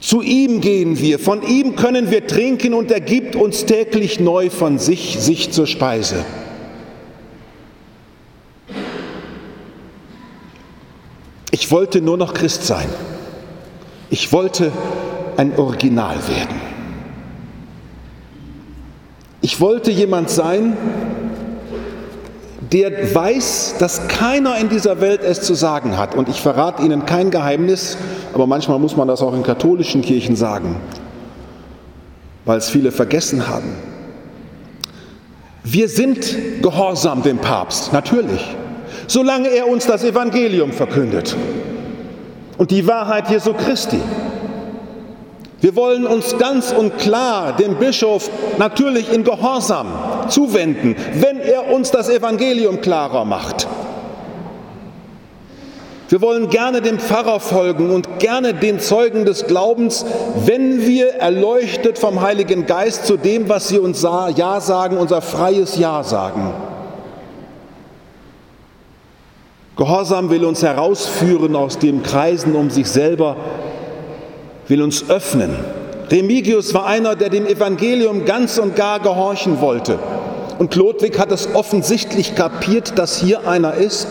Zu 0.00 0.22
ihm 0.22 0.62
gehen 0.62 0.98
wir, 0.98 1.18
von 1.18 1.42
ihm 1.42 1.76
können 1.76 2.10
wir 2.10 2.26
trinken 2.26 2.72
und 2.72 2.90
er 2.90 3.00
gibt 3.00 3.36
uns 3.36 3.66
täglich 3.66 4.18
neu 4.18 4.48
von 4.48 4.78
sich, 4.78 5.18
sich 5.20 5.52
zur 5.52 5.66
Speise. 5.66 6.24
Ich 11.50 11.70
wollte 11.70 12.00
nur 12.00 12.16
noch 12.16 12.32
Christ 12.32 12.66
sein. 12.66 12.88
Ich 14.08 14.32
wollte 14.32 14.72
ein 15.36 15.56
Original 15.58 16.16
werden. 16.16 16.60
Ich 19.42 19.60
wollte 19.60 19.90
jemand 19.90 20.30
sein, 20.30 20.76
der 22.72 23.14
weiß, 23.14 23.76
dass 23.78 24.06
keiner 24.06 24.58
in 24.58 24.68
dieser 24.68 25.00
Welt 25.00 25.22
es 25.22 25.42
zu 25.42 25.54
sagen 25.54 25.96
hat. 25.96 26.14
Und 26.14 26.28
ich 26.28 26.40
verrate 26.40 26.82
Ihnen 26.82 27.04
kein 27.04 27.30
Geheimnis, 27.30 27.96
aber 28.32 28.46
manchmal 28.46 28.78
muss 28.78 28.96
man 28.96 29.08
das 29.08 29.22
auch 29.22 29.34
in 29.34 29.42
katholischen 29.42 30.02
Kirchen 30.02 30.36
sagen, 30.36 30.76
weil 32.44 32.58
es 32.58 32.70
viele 32.70 32.92
vergessen 32.92 33.48
haben. 33.48 33.74
Wir 35.64 35.88
sind 35.88 36.62
gehorsam 36.62 37.22
dem 37.22 37.38
Papst, 37.38 37.92
natürlich, 37.92 38.56
solange 39.06 39.48
er 39.48 39.68
uns 39.68 39.86
das 39.86 40.04
Evangelium 40.04 40.72
verkündet 40.72 41.36
und 42.56 42.70
die 42.70 42.86
Wahrheit 42.86 43.28
Jesu 43.30 43.52
Christi. 43.52 44.00
Wir 45.60 45.76
wollen 45.76 46.06
uns 46.06 46.38
ganz 46.38 46.72
und 46.72 46.96
klar 46.98 47.54
dem 47.54 47.76
Bischof 47.76 48.30
natürlich 48.58 49.12
in 49.12 49.24
Gehorsam 49.24 49.88
zuwenden, 50.28 50.96
wenn 51.14 51.38
er 51.38 51.70
uns 51.70 51.90
das 51.90 52.08
Evangelium 52.08 52.80
klarer 52.80 53.24
macht. 53.26 53.68
Wir 56.08 56.20
wollen 56.22 56.48
gerne 56.48 56.80
dem 56.80 56.98
Pfarrer 56.98 57.38
folgen 57.38 57.90
und 57.90 58.18
gerne 58.18 58.52
den 58.52 58.80
Zeugen 58.80 59.24
des 59.24 59.46
Glaubens, 59.46 60.04
wenn 60.44 60.84
wir 60.84 61.14
erleuchtet 61.14 61.98
vom 61.98 62.20
Heiligen 62.20 62.66
Geist 62.66 63.06
zu 63.06 63.16
dem, 63.16 63.48
was 63.48 63.68
sie 63.68 63.78
uns 63.78 64.02
Ja 64.02 64.60
sagen, 64.60 64.96
unser 64.96 65.20
freies 65.20 65.78
Ja 65.78 66.02
sagen. 66.02 66.52
Gehorsam 69.76 70.30
will 70.30 70.44
uns 70.44 70.62
herausführen 70.62 71.54
aus 71.54 71.78
dem 71.78 72.02
Kreisen 72.02 72.56
um 72.56 72.70
sich 72.70 72.88
selber 72.88 73.36
will 74.70 74.82
uns 74.82 75.10
öffnen. 75.10 75.54
Remigius 76.10 76.72
war 76.74 76.86
einer, 76.86 77.16
der 77.16 77.28
dem 77.28 77.46
Evangelium 77.46 78.24
ganz 78.24 78.58
und 78.58 78.74
gar 78.76 79.00
gehorchen 79.00 79.60
wollte. 79.60 79.98
Und 80.58 80.74
Ludwig 80.74 81.18
hat 81.18 81.32
es 81.32 81.54
offensichtlich 81.54 82.34
kapiert, 82.34 82.98
dass 82.98 83.18
hier 83.18 83.46
einer 83.48 83.74
ist, 83.74 84.08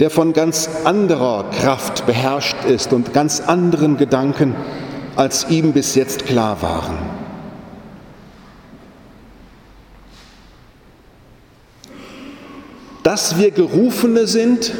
der 0.00 0.10
von 0.10 0.32
ganz 0.32 0.68
anderer 0.84 1.44
Kraft 1.50 2.06
beherrscht 2.06 2.56
ist 2.66 2.92
und 2.92 3.12
ganz 3.12 3.40
anderen 3.40 3.96
Gedanken, 3.96 4.54
als 5.16 5.46
ihm 5.48 5.72
bis 5.72 5.94
jetzt 5.94 6.26
klar 6.26 6.62
waren. 6.62 6.98
Dass 13.02 13.38
wir 13.38 13.50
Gerufene 13.50 14.26
sind, 14.26 14.72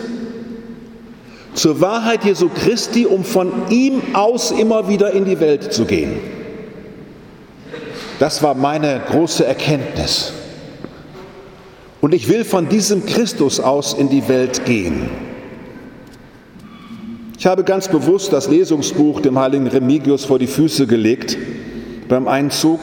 zur 1.54 1.80
Wahrheit 1.80 2.24
Jesu 2.24 2.48
Christi, 2.48 3.06
um 3.06 3.24
von 3.24 3.50
ihm 3.70 4.02
aus 4.12 4.50
immer 4.50 4.88
wieder 4.88 5.12
in 5.12 5.24
die 5.24 5.40
Welt 5.40 5.72
zu 5.72 5.84
gehen. 5.84 6.18
Das 8.18 8.42
war 8.42 8.54
meine 8.54 9.00
große 9.08 9.44
Erkenntnis. 9.44 10.32
Und 12.00 12.12
ich 12.12 12.28
will 12.28 12.44
von 12.44 12.68
diesem 12.68 13.06
Christus 13.06 13.60
aus 13.60 13.94
in 13.94 14.08
die 14.08 14.28
Welt 14.28 14.64
gehen. 14.66 15.08
Ich 17.38 17.46
habe 17.46 17.64
ganz 17.64 17.88
bewusst 17.88 18.32
das 18.32 18.48
Lesungsbuch 18.48 19.20
dem 19.20 19.38
heiligen 19.38 19.66
Remigius 19.66 20.24
vor 20.24 20.38
die 20.38 20.46
Füße 20.46 20.86
gelegt 20.86 21.36
beim 22.08 22.28
Einzug, 22.28 22.80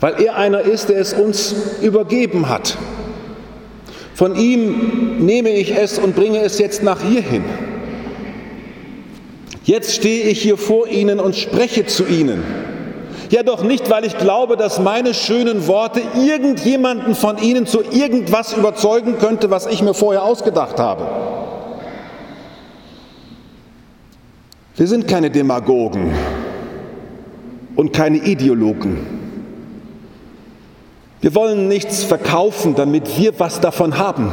weil 0.00 0.20
er 0.20 0.36
einer 0.36 0.60
ist, 0.60 0.88
der 0.88 0.98
es 0.98 1.12
uns 1.12 1.54
übergeben 1.80 2.48
hat. 2.48 2.76
Von 4.14 4.36
ihm 4.36 5.24
nehme 5.26 5.50
ich 5.50 5.76
es 5.76 5.98
und 5.98 6.14
bringe 6.14 6.38
es 6.38 6.58
jetzt 6.58 6.82
nach 6.82 7.02
hierhin. 7.02 7.44
Jetzt 9.64 9.94
stehe 9.94 10.24
ich 10.24 10.40
hier 10.40 10.56
vor 10.56 10.88
Ihnen 10.88 11.18
und 11.18 11.34
spreche 11.34 11.86
zu 11.86 12.06
Ihnen. 12.06 12.42
Ja 13.30 13.42
doch 13.42 13.64
nicht, 13.64 13.90
weil 13.90 14.04
ich 14.04 14.16
glaube, 14.18 14.56
dass 14.56 14.78
meine 14.78 15.14
schönen 15.14 15.66
Worte 15.66 16.02
irgendjemanden 16.14 17.14
von 17.14 17.38
Ihnen 17.38 17.66
zu 17.66 17.82
irgendwas 17.82 18.52
überzeugen 18.52 19.18
könnte, 19.18 19.50
was 19.50 19.66
ich 19.66 19.82
mir 19.82 19.94
vorher 19.94 20.22
ausgedacht 20.22 20.78
habe. 20.78 21.06
Wir 24.76 24.86
sind 24.86 25.08
keine 25.08 25.30
Demagogen 25.30 26.12
und 27.74 27.92
keine 27.92 28.18
Ideologen. 28.18 29.23
Wir 31.24 31.34
wollen 31.34 31.68
nichts 31.68 32.04
verkaufen, 32.04 32.74
damit 32.74 33.16
wir 33.18 33.40
was 33.40 33.58
davon 33.58 33.96
haben, 33.96 34.30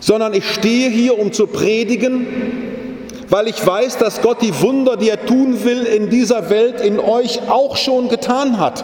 sondern 0.00 0.34
ich 0.34 0.52
stehe 0.52 0.90
hier, 0.90 1.16
um 1.16 1.32
zu 1.32 1.46
predigen, 1.46 2.26
weil 3.28 3.46
ich 3.46 3.64
weiß, 3.64 3.98
dass 3.98 4.20
Gott 4.20 4.42
die 4.42 4.60
Wunder, 4.62 4.96
die 4.96 5.08
er 5.08 5.24
tun 5.24 5.62
will 5.62 5.84
in 5.84 6.10
dieser 6.10 6.50
Welt, 6.50 6.80
in 6.80 6.98
euch 6.98 7.48
auch 7.48 7.76
schon 7.76 8.08
getan 8.08 8.58
hat. 8.58 8.82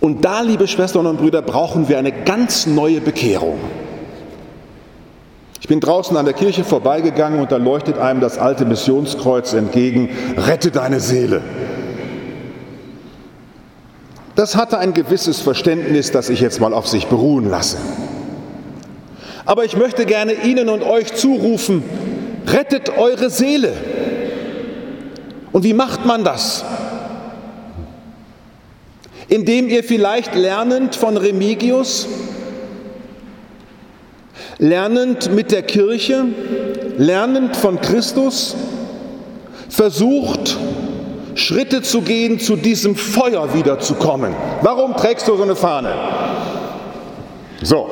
Und 0.00 0.24
da, 0.24 0.40
liebe 0.40 0.66
Schwestern 0.66 1.06
und 1.06 1.18
Brüder, 1.18 1.42
brauchen 1.42 1.90
wir 1.90 1.98
eine 1.98 2.12
ganz 2.24 2.64
neue 2.64 3.02
Bekehrung. 3.02 3.58
Ich 5.60 5.68
bin 5.68 5.80
draußen 5.80 6.16
an 6.16 6.24
der 6.24 6.32
Kirche 6.32 6.64
vorbeigegangen 6.64 7.38
und 7.38 7.52
da 7.52 7.58
leuchtet 7.58 7.98
einem 7.98 8.22
das 8.22 8.38
alte 8.38 8.64
Missionskreuz 8.64 9.52
entgegen, 9.52 10.08
rette 10.38 10.70
deine 10.70 11.00
Seele. 11.00 11.42
Das 14.34 14.56
hatte 14.56 14.78
ein 14.78 14.94
gewisses 14.94 15.40
Verständnis, 15.40 16.10
das 16.10 16.28
ich 16.28 16.40
jetzt 16.40 16.60
mal 16.60 16.74
auf 16.74 16.88
sich 16.88 17.06
beruhen 17.06 17.48
lasse. 17.48 17.78
Aber 19.44 19.64
ich 19.64 19.76
möchte 19.76 20.06
gerne 20.06 20.32
Ihnen 20.32 20.68
und 20.68 20.82
euch 20.82 21.14
zurufen, 21.14 21.84
rettet 22.46 22.96
eure 22.98 23.30
Seele. 23.30 23.72
Und 25.52 25.62
wie 25.62 25.74
macht 25.74 26.04
man 26.04 26.24
das? 26.24 26.64
Indem 29.28 29.68
ihr 29.68 29.84
vielleicht 29.84 30.34
lernend 30.34 30.96
von 30.96 31.16
Remigius, 31.16 32.08
lernend 34.58 35.32
mit 35.32 35.52
der 35.52 35.62
Kirche, 35.62 36.24
lernend 36.98 37.56
von 37.56 37.80
Christus, 37.80 38.56
versucht, 39.68 40.58
Schritte 41.34 41.82
zu 41.82 42.02
gehen, 42.02 42.38
zu 42.38 42.56
diesem 42.56 42.96
Feuer 42.96 43.54
wiederzukommen. 43.54 44.34
Warum 44.62 44.96
trägst 44.96 45.28
du 45.28 45.36
so 45.36 45.42
eine 45.42 45.56
Fahne? 45.56 45.90
So, 47.62 47.88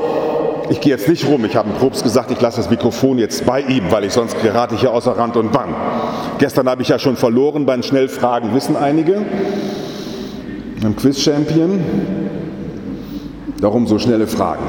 ich 0.71 0.81
gehe 0.81 0.93
jetzt 0.93 1.09
nicht 1.09 1.27
rum. 1.27 1.45
Ich 1.45 1.57
habe 1.57 1.69
dem 1.69 1.79
Probst 1.79 2.03
gesagt, 2.03 2.31
ich 2.31 2.41
lasse 2.41 2.59
das 2.59 2.71
Mikrofon 2.71 3.19
jetzt 3.19 3.45
bei 3.45 3.61
ihm, 3.61 3.91
weil 3.91 4.05
ich 4.05 4.13
sonst 4.13 4.41
gerate 4.43 4.77
hier 4.77 4.93
außer 4.93 5.17
Rand 5.17 5.37
und 5.37 5.53
Band. 5.53 5.75
Gestern 6.39 6.69
habe 6.69 6.83
ich 6.83 6.89
ja 6.89 6.99
schon 6.99 7.17
verloren 7.17 7.67
bei 7.67 7.75
den 7.75 7.83
Schnellfragen, 7.83 8.55
wissen 8.55 8.77
einige. 8.77 9.25
Im 10.83 10.97
Quiz-Champion. 10.97 11.81
Darum 13.61 13.87
so 13.87 13.99
schnelle 13.99 14.27
Fragen. 14.27 14.65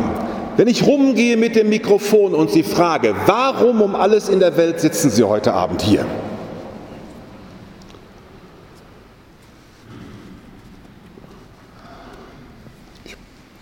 Wenn 0.56 0.68
ich 0.68 0.86
rumgehe 0.86 1.36
mit 1.36 1.56
dem 1.56 1.70
Mikrofon 1.70 2.36
und 2.36 2.52
Sie 2.52 2.62
frage, 2.62 3.16
warum 3.26 3.82
um 3.82 3.96
alles 3.96 4.30
in 4.30 4.40
der 4.40 4.56
Welt 4.56 4.80
sitzen 4.80 5.10
Sie 5.10 5.24
heute 5.24 5.54
Abend 5.54 5.82
hier? 5.82 6.06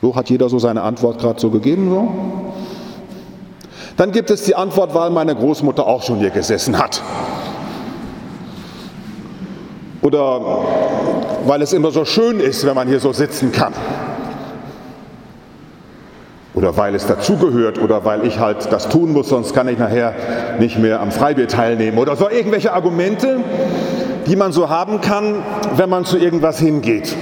So 0.01 0.15
hat 0.15 0.29
jeder 0.29 0.49
so 0.49 0.59
seine 0.59 0.81
Antwort 0.81 1.19
gerade 1.19 1.39
so 1.39 1.49
gegeben. 1.49 1.89
So. 1.89 2.07
Dann 3.97 4.11
gibt 4.11 4.31
es 4.31 4.43
die 4.43 4.55
Antwort, 4.55 4.93
weil 4.95 5.09
meine 5.11 5.35
Großmutter 5.35 5.85
auch 5.85 6.03
schon 6.03 6.19
hier 6.19 6.31
gesessen 6.31 6.77
hat. 6.77 7.01
Oder 10.01 10.41
weil 11.45 11.61
es 11.61 11.73
immer 11.73 11.91
so 11.91 12.05
schön 12.05 12.39
ist, 12.39 12.65
wenn 12.65 12.75
man 12.75 12.87
hier 12.87 12.99
so 12.99 13.13
sitzen 13.13 13.51
kann 13.51 13.73
oder 16.53 16.75
weil 16.77 16.93
es 16.95 17.07
dazugehört 17.07 17.79
oder 17.79 18.05
weil 18.05 18.25
ich 18.25 18.39
halt 18.39 18.71
das 18.71 18.89
tun 18.89 19.13
muss, 19.13 19.29
sonst 19.29 19.53
kann 19.53 19.67
ich 19.67 19.79
nachher 19.79 20.13
nicht 20.59 20.77
mehr 20.77 21.01
am 21.01 21.11
Freibier 21.11 21.47
teilnehmen 21.47 21.97
oder 21.97 22.15
so 22.15 22.29
irgendwelche 22.29 22.73
Argumente, 22.73 23.39
die 24.27 24.35
man 24.35 24.51
so 24.51 24.69
haben 24.69 25.01
kann, 25.01 25.43
wenn 25.75 25.89
man 25.89 26.05
zu 26.05 26.17
irgendwas 26.17 26.59
hingeht. 26.59 27.15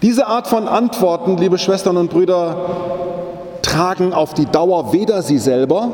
Diese 0.00 0.26
Art 0.26 0.46
von 0.46 0.68
Antworten, 0.68 1.36
liebe 1.36 1.58
Schwestern 1.58 1.96
und 1.96 2.10
Brüder, 2.10 2.56
tragen 3.60 4.12
auf 4.12 4.32
die 4.34 4.46
Dauer 4.46 4.92
weder 4.92 5.22
sie 5.22 5.38
selber 5.38 5.90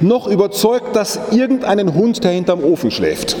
noch 0.00 0.28
überzeugt 0.28 0.94
das 0.94 1.18
irgendeinen 1.32 1.94
Hund, 1.94 2.22
der 2.22 2.30
hinterm 2.30 2.62
Ofen 2.62 2.90
schläft. 2.90 3.36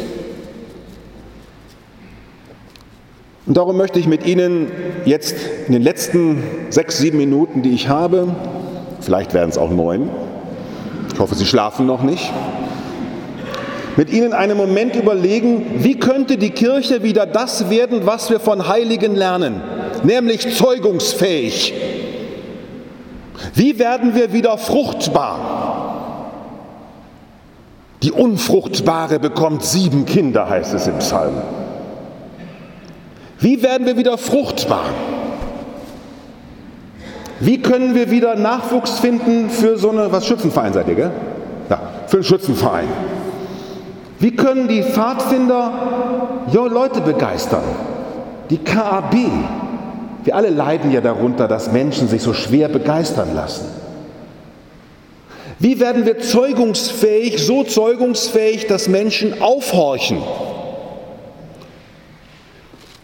Und 3.46 3.56
darum 3.56 3.76
möchte 3.76 3.98
ich 3.98 4.06
mit 4.06 4.26
Ihnen 4.26 4.70
jetzt 5.04 5.36
in 5.66 5.72
den 5.72 5.82
letzten 5.82 6.42
sechs, 6.68 6.98
sieben 6.98 7.16
Minuten, 7.16 7.62
die 7.62 7.70
ich 7.70 7.88
habe, 7.88 8.34
vielleicht 9.00 9.32
werden 9.32 9.48
es 9.50 9.56
auch 9.56 9.70
neun, 9.70 10.10
ich 11.14 11.18
hoffe, 11.18 11.34
Sie 11.34 11.46
schlafen 11.46 11.86
noch 11.86 12.02
nicht, 12.02 12.30
mit 13.98 14.10
Ihnen 14.10 14.32
einen 14.32 14.56
Moment 14.56 14.94
überlegen, 14.94 15.82
wie 15.82 15.98
könnte 15.98 16.36
die 16.36 16.50
Kirche 16.50 17.02
wieder 17.02 17.26
das 17.26 17.68
werden, 17.68 18.06
was 18.06 18.30
wir 18.30 18.38
von 18.38 18.68
Heiligen 18.68 19.16
lernen, 19.16 19.60
nämlich 20.04 20.56
zeugungsfähig. 20.56 21.74
Wie 23.54 23.80
werden 23.80 24.14
wir 24.14 24.32
wieder 24.32 24.56
fruchtbar? 24.56 26.30
Die 28.04 28.12
Unfruchtbare 28.12 29.18
bekommt 29.18 29.64
sieben 29.64 30.06
Kinder, 30.06 30.48
heißt 30.48 30.74
es 30.74 30.86
im 30.86 30.98
Psalm. 30.98 31.34
Wie 33.40 33.64
werden 33.64 33.84
wir 33.84 33.96
wieder 33.96 34.16
fruchtbar? 34.16 34.84
Wie 37.40 37.60
können 37.60 37.96
wir 37.96 38.12
wieder 38.12 38.36
Nachwuchs 38.36 39.00
finden 39.00 39.50
für 39.50 39.76
so 39.76 39.90
eine, 39.90 40.12
was 40.12 40.24
Schützenverein 40.24 40.72
seid 40.72 40.86
ihr, 40.86 40.94
gell? 40.94 41.10
Ja, 41.68 41.80
für 42.06 42.18
einen 42.18 42.24
Schützenverein. 42.24 42.86
Wie 44.20 44.34
können 44.34 44.68
die 44.68 44.82
Pfadfinder 44.82 46.46
jo, 46.52 46.66
Leute 46.66 47.00
begeistern? 47.00 47.62
Die 48.50 48.58
KAB. 48.58 49.14
Wir 50.24 50.34
alle 50.34 50.50
leiden 50.50 50.90
ja 50.90 51.00
darunter, 51.00 51.46
dass 51.46 51.72
Menschen 51.72 52.08
sich 52.08 52.22
so 52.22 52.34
schwer 52.34 52.68
begeistern 52.68 53.34
lassen. 53.34 53.66
Wie 55.60 55.80
werden 55.80 56.06
wir 56.06 56.18
zeugungsfähig, 56.18 57.44
so 57.44 57.64
zeugungsfähig, 57.64 58.66
dass 58.66 58.88
Menschen 58.88 59.40
aufhorchen? 59.40 60.18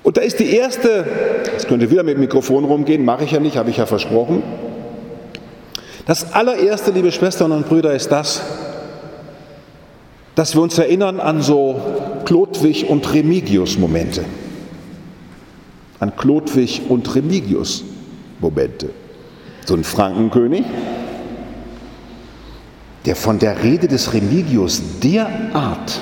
Und 0.02 0.16
da 0.16 0.20
ist 0.20 0.38
die 0.38 0.54
erste, 0.54 1.06
das 1.54 1.66
könnte 1.66 1.90
wieder 1.90 2.02
mit 2.02 2.14
dem 2.14 2.20
Mikrofon 2.20 2.64
rumgehen, 2.64 3.04
mache 3.04 3.24
ich 3.24 3.32
ja 3.32 3.40
nicht, 3.40 3.56
habe 3.56 3.70
ich 3.70 3.78
ja 3.78 3.86
versprochen. 3.86 4.42
Das 6.06 6.34
allererste, 6.34 6.90
liebe 6.90 7.10
Schwestern 7.10 7.50
und 7.52 7.68
Brüder, 7.68 7.94
ist 7.94 8.12
das, 8.12 8.42
dass 10.34 10.54
wir 10.54 10.62
uns 10.62 10.78
erinnern 10.78 11.20
an 11.20 11.42
so 11.42 11.80
Klodwig 12.24 12.88
und 12.88 13.12
Remigius-Momente. 13.12 14.24
An 16.00 16.16
Klodwig 16.16 16.82
und 16.88 17.14
Remigius-Momente. 17.14 18.90
So 19.64 19.74
ein 19.74 19.84
Frankenkönig, 19.84 20.64
der 23.06 23.16
von 23.16 23.38
der 23.38 23.62
Rede 23.62 23.86
des 23.88 24.12
Remigius 24.12 24.82
derart 25.02 26.00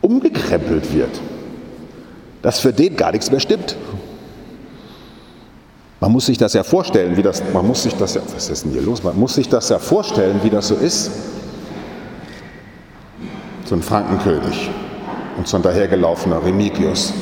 umgekrempelt 0.00 0.92
wird, 0.92 1.20
dass 2.42 2.60
für 2.60 2.72
den 2.72 2.96
gar 2.96 3.12
nichts 3.12 3.30
mehr 3.30 3.40
stimmt. 3.40 3.76
Man 6.00 6.12
muss 6.12 6.26
sich 6.26 6.38
das 6.38 6.52
ja 6.52 6.62
vorstellen, 6.62 7.16
wie 7.16 7.22
das, 7.22 7.42
man 7.52 7.66
muss 7.66 7.82
sich 7.82 7.94
das 7.94 8.14
ja, 8.14 8.22
was 8.34 8.48
ist 8.48 8.64
denn 8.64 8.72
hier 8.72 8.82
los? 8.82 9.02
Man 9.02 9.18
muss 9.18 9.34
sich 9.34 9.48
das 9.48 9.68
ja 9.68 9.78
vorstellen, 9.78 10.40
wie 10.42 10.50
das 10.50 10.68
so 10.68 10.76
ist. 10.76 11.10
So 13.68 13.74
ein 13.74 13.82
Frankenkönig 13.82 14.70
und 15.36 15.46
so 15.46 15.58
ein 15.58 15.62
dahergelaufener 15.62 16.42
Remigius. 16.42 17.12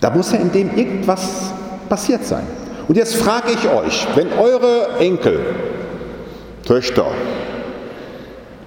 Da 0.00 0.08
muss 0.08 0.32
ja 0.32 0.38
in 0.38 0.50
dem 0.50 0.74
irgendwas 0.74 1.52
passiert 1.86 2.24
sein. 2.24 2.46
Und 2.88 2.96
jetzt 2.96 3.14
frage 3.16 3.52
ich 3.52 3.68
euch, 3.68 4.06
wenn 4.14 4.32
eure 4.32 4.96
Enkel, 5.00 5.38
Töchter, 6.64 7.04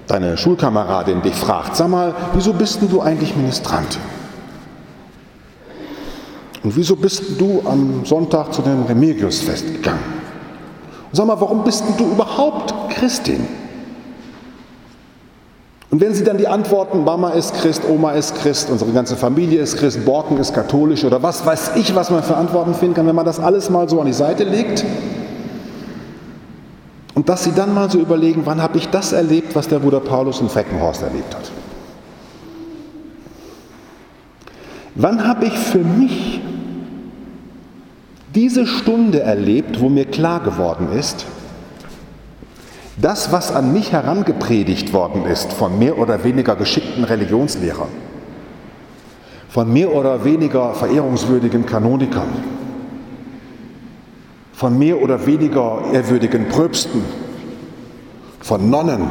deine 0.05 0.37
Schulkameradin 0.37 1.23
dich 1.23 1.33
fragt, 1.33 1.75
sag 1.75 1.87
mal, 1.87 2.13
wieso 2.35 2.53
bist 2.53 2.83
denn 2.83 2.89
du 2.89 3.01
eigentlich 3.01 3.35
Ministrantin? 3.35 4.01
Und 6.63 6.75
wieso 6.75 6.95
bist 6.95 7.23
du 7.39 7.63
am 7.65 8.05
Sonntag 8.05 8.53
zu 8.53 8.61
dem 8.61 8.83
Remigiusfest 8.83 9.65
gegangen? 9.65 10.21
Und 11.09 11.15
sag 11.15 11.25
mal, 11.25 11.41
warum 11.41 11.63
bist 11.63 11.83
denn 11.87 11.97
du 11.97 12.11
überhaupt 12.11 12.91
Christin? 12.91 13.66
Und 15.89 16.01
wenn 16.01 16.13
sie 16.13 16.23
dann 16.23 16.37
die 16.37 16.47
antworten, 16.47 17.03
Mama 17.05 17.29
ist 17.29 17.53
Christ, 17.55 17.83
Oma 17.89 18.11
ist 18.11 18.35
Christ, 18.35 18.69
unsere 18.69 18.91
ganze 18.91 19.15
Familie 19.15 19.61
ist 19.61 19.77
Christ, 19.77 20.03
Borken 20.05 20.37
ist 20.37 20.53
katholisch 20.53 21.05
oder 21.05 21.23
was 21.23 21.45
weiß 21.45 21.71
ich, 21.75 21.95
was 21.95 22.09
man 22.09 22.23
für 22.23 22.35
Antworten 22.35 22.73
finden 22.73 22.95
kann, 22.95 23.07
wenn 23.07 23.15
man 23.15 23.25
das 23.25 23.39
alles 23.39 23.69
mal 23.69 23.87
so 23.87 24.01
an 24.01 24.07
die 24.07 24.13
Seite 24.13 24.43
legt, 24.43 24.83
und 27.17 27.29
dass 27.29 27.43
Sie 27.43 27.51
dann 27.51 27.73
mal 27.73 27.89
so 27.89 27.97
überlegen, 27.97 28.43
wann 28.45 28.61
habe 28.61 28.77
ich 28.77 28.89
das 28.89 29.11
erlebt, 29.11 29.55
was 29.55 29.67
der 29.67 29.79
Bruder 29.79 29.99
Paulus 29.99 30.39
in 30.39 30.49
Freckenhorst 30.49 31.01
erlebt 31.01 31.33
hat? 31.33 31.51
Wann 34.93 35.27
habe 35.27 35.47
ich 35.47 35.57
für 35.57 35.79
mich 35.79 36.41
diese 38.35 38.67
Stunde 38.67 39.21
erlebt, 39.21 39.81
wo 39.81 39.89
mir 39.89 40.05
klar 40.05 40.41
geworden 40.41 40.89
ist, 40.95 41.25
das, 42.97 43.31
was 43.31 43.51
an 43.51 43.73
mich 43.73 43.91
herangepredigt 43.91 44.91
worden 44.91 45.25
ist 45.25 45.53
von 45.53 45.77
mehr 45.77 45.97
oder 45.97 46.23
weniger 46.23 46.55
geschickten 46.55 47.03
Religionslehrern, 47.03 47.89
von 49.49 49.71
mehr 49.71 49.93
oder 49.93 50.23
weniger 50.23 50.73
verehrungswürdigen 50.73 51.65
Kanonikern, 51.65 52.29
von 54.53 54.77
mehr 54.77 55.01
oder 55.01 55.25
weniger 55.25 55.83
ehrwürdigen 55.93 56.49
Pröpsten, 56.49 57.03
von 58.39 58.69
Nonnen, 58.69 59.07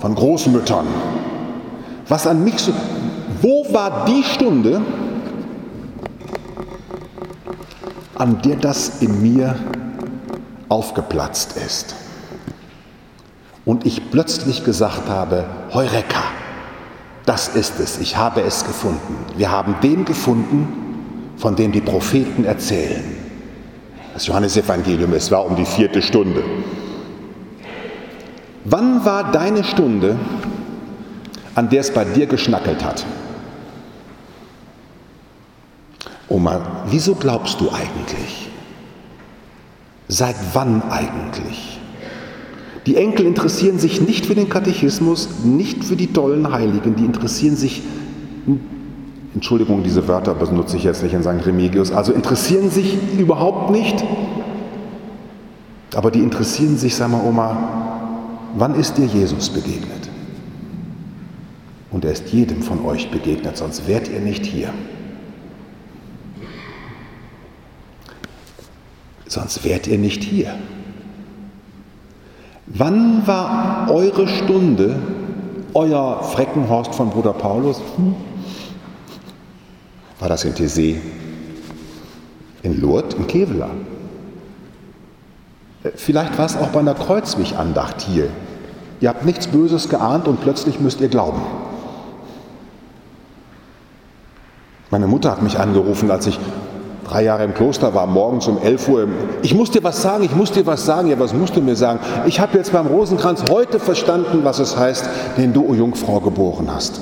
von 0.00 0.14
Großmüttern, 0.14 0.86
Was 2.08 2.26
an 2.26 2.42
mich 2.42 2.58
so. 2.58 2.72
Wo 3.42 3.72
war 3.72 4.06
die 4.06 4.24
Stunde, 4.24 4.80
an 8.14 8.40
der 8.42 8.56
das 8.56 9.00
in 9.00 9.20
mir 9.22 9.54
aufgeplatzt 10.70 11.56
ist? 11.56 12.07
Und 13.68 13.84
ich 13.84 14.10
plötzlich 14.10 14.64
gesagt 14.64 15.10
habe, 15.10 15.44
Heureka, 15.74 16.22
das 17.26 17.48
ist 17.48 17.78
es, 17.78 17.98
ich 17.98 18.16
habe 18.16 18.40
es 18.40 18.64
gefunden. 18.64 19.18
Wir 19.36 19.50
haben 19.50 19.76
den 19.82 20.06
gefunden, 20.06 21.34
von 21.36 21.54
dem 21.54 21.70
die 21.70 21.82
Propheten 21.82 22.46
erzählen. 22.46 23.04
Das 24.14 24.26
Johannesevangelium, 24.26 25.12
es 25.12 25.30
war 25.30 25.44
um 25.44 25.54
die 25.54 25.66
vierte 25.66 26.00
Stunde. 26.00 26.42
Wann 28.64 29.04
war 29.04 29.32
deine 29.32 29.62
Stunde, 29.62 30.16
an 31.54 31.68
der 31.68 31.82
es 31.82 31.92
bei 31.92 32.06
dir 32.06 32.24
geschnackelt 32.24 32.82
hat? 32.82 33.04
Oma, 36.30 36.62
wieso 36.86 37.14
glaubst 37.14 37.60
du 37.60 37.70
eigentlich? 37.70 38.48
Seit 40.08 40.36
wann 40.54 40.82
eigentlich? 40.90 41.77
Die 42.88 42.96
Enkel 42.96 43.26
interessieren 43.26 43.78
sich 43.78 44.00
nicht 44.00 44.24
für 44.24 44.34
den 44.34 44.48
Katechismus, 44.48 45.44
nicht 45.44 45.84
für 45.84 45.94
die 45.94 46.06
tollen 46.06 46.50
Heiligen, 46.50 46.96
die 46.96 47.04
interessieren 47.04 47.54
sich, 47.54 47.82
Entschuldigung, 49.34 49.82
diese 49.82 50.08
Wörter 50.08 50.34
benutze 50.34 50.78
ich 50.78 50.84
jetzt 50.84 51.02
nicht 51.02 51.12
in 51.12 51.22
St. 51.22 51.44
Remigius, 51.44 51.92
also 51.92 52.14
interessieren 52.14 52.70
sich 52.70 52.96
überhaupt 53.18 53.72
nicht, 53.72 54.02
aber 55.94 56.10
die 56.10 56.20
interessieren 56.20 56.78
sich, 56.78 56.96
sag 56.96 57.10
mal 57.10 57.22
Oma, 57.26 58.48
wann 58.56 58.74
ist 58.74 58.96
dir 58.96 59.04
Jesus 59.04 59.50
begegnet? 59.50 60.08
Und 61.90 62.06
er 62.06 62.12
ist 62.12 62.30
jedem 62.30 62.62
von 62.62 62.82
euch 62.86 63.10
begegnet, 63.10 63.58
sonst 63.58 63.86
wärt 63.86 64.08
ihr 64.08 64.20
nicht 64.20 64.46
hier. 64.46 64.72
Sonst 69.26 69.62
wärt 69.62 69.86
ihr 69.86 69.98
nicht 69.98 70.24
hier. 70.24 70.54
Wann 72.74 73.26
war 73.26 73.90
eure 73.90 74.28
Stunde, 74.28 74.96
euer 75.74 76.22
Freckenhorst 76.22 76.94
von 76.94 77.10
Bruder 77.10 77.32
Paulus? 77.32 77.80
War 80.18 80.28
das 80.28 80.44
in 80.44 80.54
Tessé? 80.54 80.96
In 82.62 82.80
Lourdes? 82.80 83.14
In 83.14 83.26
Kevela? 83.26 83.70
Äh, 85.82 85.90
vielleicht 85.94 86.36
war 86.38 86.46
es 86.46 86.56
auch 86.56 86.68
bei 86.68 86.80
einer 86.80 86.94
Kreuzweg-Andacht 86.94 88.02
hier. 88.02 88.28
Ihr 89.00 89.08
habt 89.08 89.24
nichts 89.24 89.46
Böses 89.46 89.88
geahnt 89.88 90.26
und 90.28 90.40
plötzlich 90.40 90.80
müsst 90.80 91.00
ihr 91.00 91.08
glauben. 91.08 91.40
Meine 94.90 95.06
Mutter 95.06 95.30
hat 95.30 95.42
mich 95.42 95.58
angerufen, 95.58 96.10
als 96.10 96.26
ich 96.26 96.38
drei 97.08 97.24
Jahre 97.24 97.44
im 97.44 97.54
Kloster 97.54 97.94
war, 97.94 98.06
morgens 98.06 98.46
um 98.46 98.58
11 98.58 98.88
Uhr. 98.88 99.08
Ich 99.42 99.54
muss 99.54 99.70
dir 99.70 99.82
was 99.82 100.02
sagen, 100.02 100.24
ich 100.24 100.34
muss 100.34 100.52
dir 100.52 100.66
was 100.66 100.84
sagen. 100.84 101.08
Ja, 101.08 101.18
was 101.18 101.32
musst 101.32 101.56
du 101.56 101.60
mir 101.60 101.74
sagen? 101.74 102.00
Ich 102.26 102.38
habe 102.38 102.56
jetzt 102.56 102.72
beim 102.72 102.86
Rosenkranz 102.86 103.44
heute 103.50 103.80
verstanden, 103.80 104.40
was 104.42 104.58
es 104.58 104.76
heißt, 104.76 105.08
den 105.36 105.52
du, 105.52 105.66
o 105.66 105.74
Jungfrau, 105.74 106.20
geboren 106.20 106.68
hast. 106.72 107.00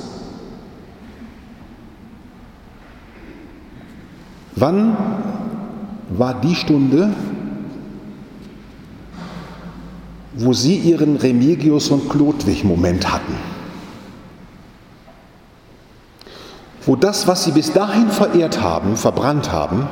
Wann 4.55 4.97
war 6.09 6.33
die 6.41 6.55
Stunde, 6.55 7.09
wo 10.35 10.53
Sie 10.53 10.75
Ihren 10.75 11.17
Remigius 11.17 11.89
und 11.89 12.09
Chlodwig-Moment 12.09 13.11
hatten? 13.11 13.56
Wo 16.87 16.95
das, 16.95 17.27
was 17.27 17.43
sie 17.43 17.51
bis 17.51 17.73
dahin 17.73 18.09
verehrt 18.09 18.61
haben, 18.61 18.95
verbrannt 18.95 19.51
haben, 19.51 19.87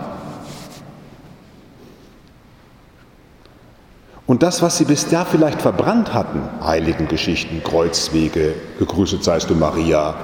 und 4.27 4.41
das, 4.41 4.63
was 4.63 4.77
sie 4.77 4.85
bis 4.85 5.07
da 5.09 5.23
vielleicht 5.23 5.61
verbrannt 5.61 6.13
hatten, 6.13 6.41
Heiligengeschichten, 6.65 7.61
Kreuzwege, 7.63 8.55
gegrüßet 8.79 9.23
seist 9.23 9.51
du 9.51 9.55
Maria, 9.55 10.15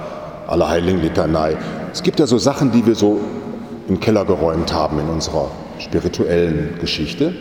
Allerheiligen-Litanei, 0.48 1.58
es 1.92 2.02
gibt 2.02 2.20
ja 2.20 2.26
so 2.26 2.40
Sachen, 2.40 2.72
die 2.72 2.84
wir 2.86 2.96
so 2.96 3.20
im 3.88 4.00
Keller 4.00 4.26
geräumt 4.26 4.74
haben 4.74 4.98
in 5.00 5.08
unserer 5.08 5.52
spirituellen 5.78 6.80
Geschichte, 6.80 7.36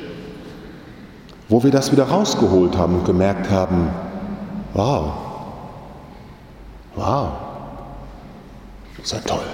wo 1.49 1.63
wir 1.63 1.71
das 1.71 1.93
wieder 1.93 2.05
rausgeholt 2.05 2.77
haben 2.77 2.97
und 2.97 3.05
gemerkt 3.07 3.49
haben, 3.49 3.91
wow, 4.75 5.13
wow, 6.97 7.50
ja 9.07 9.19
toll. 9.21 9.45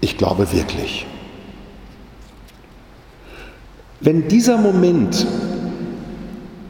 Ich 0.00 0.18
glaube 0.18 0.52
wirklich. 0.52 1.06
Wenn 4.00 4.28
dieser 4.28 4.58
Moment 4.58 5.26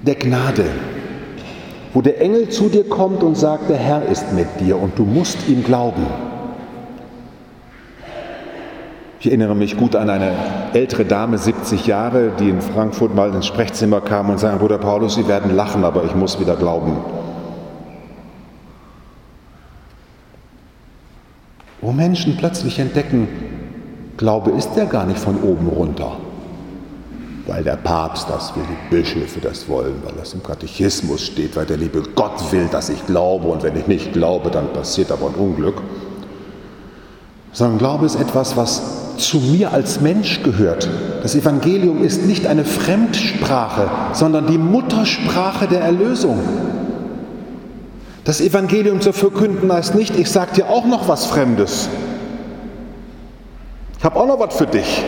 der 0.02 0.16
Gnade, 0.16 0.66
wo 1.94 2.02
der 2.02 2.20
Engel 2.20 2.48
zu 2.50 2.68
dir 2.68 2.88
kommt 2.88 3.22
und 3.22 3.36
sagt, 3.36 3.70
der 3.70 3.78
Herr 3.78 4.04
ist 4.06 4.32
mit 4.32 4.60
dir 4.60 4.78
und 4.78 4.98
du 4.98 5.04
musst 5.04 5.48
ihm 5.48 5.64
glauben. 5.64 6.06
Ich 9.20 9.26
erinnere 9.26 9.54
mich 9.54 9.76
gut 9.76 9.94
an 9.94 10.10
eine 10.10 10.32
ältere 10.72 11.04
Dame, 11.04 11.38
70 11.38 11.86
Jahre, 11.86 12.32
die 12.38 12.50
in 12.50 12.60
Frankfurt 12.60 13.14
mal 13.14 13.32
ins 13.32 13.46
Sprechzimmer 13.46 14.00
kam 14.00 14.30
und 14.30 14.38
sagte, 14.38 14.58
Bruder 14.58 14.78
Paulus, 14.78 15.14
Sie 15.14 15.28
werden 15.28 15.54
lachen, 15.54 15.84
aber 15.84 16.04
ich 16.04 16.14
muss 16.14 16.40
wieder 16.40 16.56
glauben. 16.56 16.96
Wo 21.82 21.90
Menschen 21.90 22.36
plötzlich 22.36 22.78
entdecken, 22.78 23.26
Glaube 24.16 24.52
ist 24.52 24.70
ja 24.76 24.84
gar 24.84 25.04
nicht 25.04 25.18
von 25.18 25.42
oben 25.42 25.66
runter, 25.66 26.12
weil 27.48 27.64
der 27.64 27.74
Papst 27.74 28.28
das 28.30 28.54
will, 28.54 28.62
die 28.62 28.94
Bischöfe 28.94 29.40
das 29.40 29.68
wollen, 29.68 29.94
weil 30.04 30.14
das 30.16 30.32
im 30.32 30.44
Katechismus 30.44 31.22
steht, 31.22 31.56
weil 31.56 31.66
der 31.66 31.78
liebe 31.78 32.04
Gott 32.14 32.52
will, 32.52 32.68
dass 32.70 32.88
ich 32.88 33.04
glaube 33.06 33.48
und 33.48 33.64
wenn 33.64 33.76
ich 33.76 33.88
nicht 33.88 34.12
glaube, 34.12 34.50
dann 34.50 34.72
passiert 34.72 35.10
aber 35.10 35.26
ein 35.26 35.34
Unglück. 35.34 35.82
Sondern 37.50 37.78
Glaube 37.78 38.06
ist 38.06 38.14
etwas, 38.14 38.56
was 38.56 39.16
zu 39.16 39.38
mir 39.38 39.72
als 39.72 40.00
Mensch 40.00 40.44
gehört. 40.44 40.88
Das 41.22 41.34
Evangelium 41.34 42.04
ist 42.04 42.26
nicht 42.26 42.46
eine 42.46 42.64
Fremdsprache, 42.64 43.90
sondern 44.12 44.46
die 44.46 44.56
Muttersprache 44.56 45.66
der 45.66 45.80
Erlösung. 45.80 46.38
Das 48.24 48.40
Evangelium 48.40 49.00
zu 49.00 49.12
verkünden 49.12 49.72
heißt 49.72 49.94
nicht, 49.94 50.16
ich 50.16 50.30
sage 50.30 50.54
dir 50.54 50.68
auch 50.68 50.86
noch 50.86 51.08
was 51.08 51.26
Fremdes. 51.26 51.88
Ich 53.98 54.04
habe 54.04 54.18
auch 54.18 54.26
noch 54.26 54.38
was 54.38 54.56
für 54.56 54.66
dich. 54.66 55.04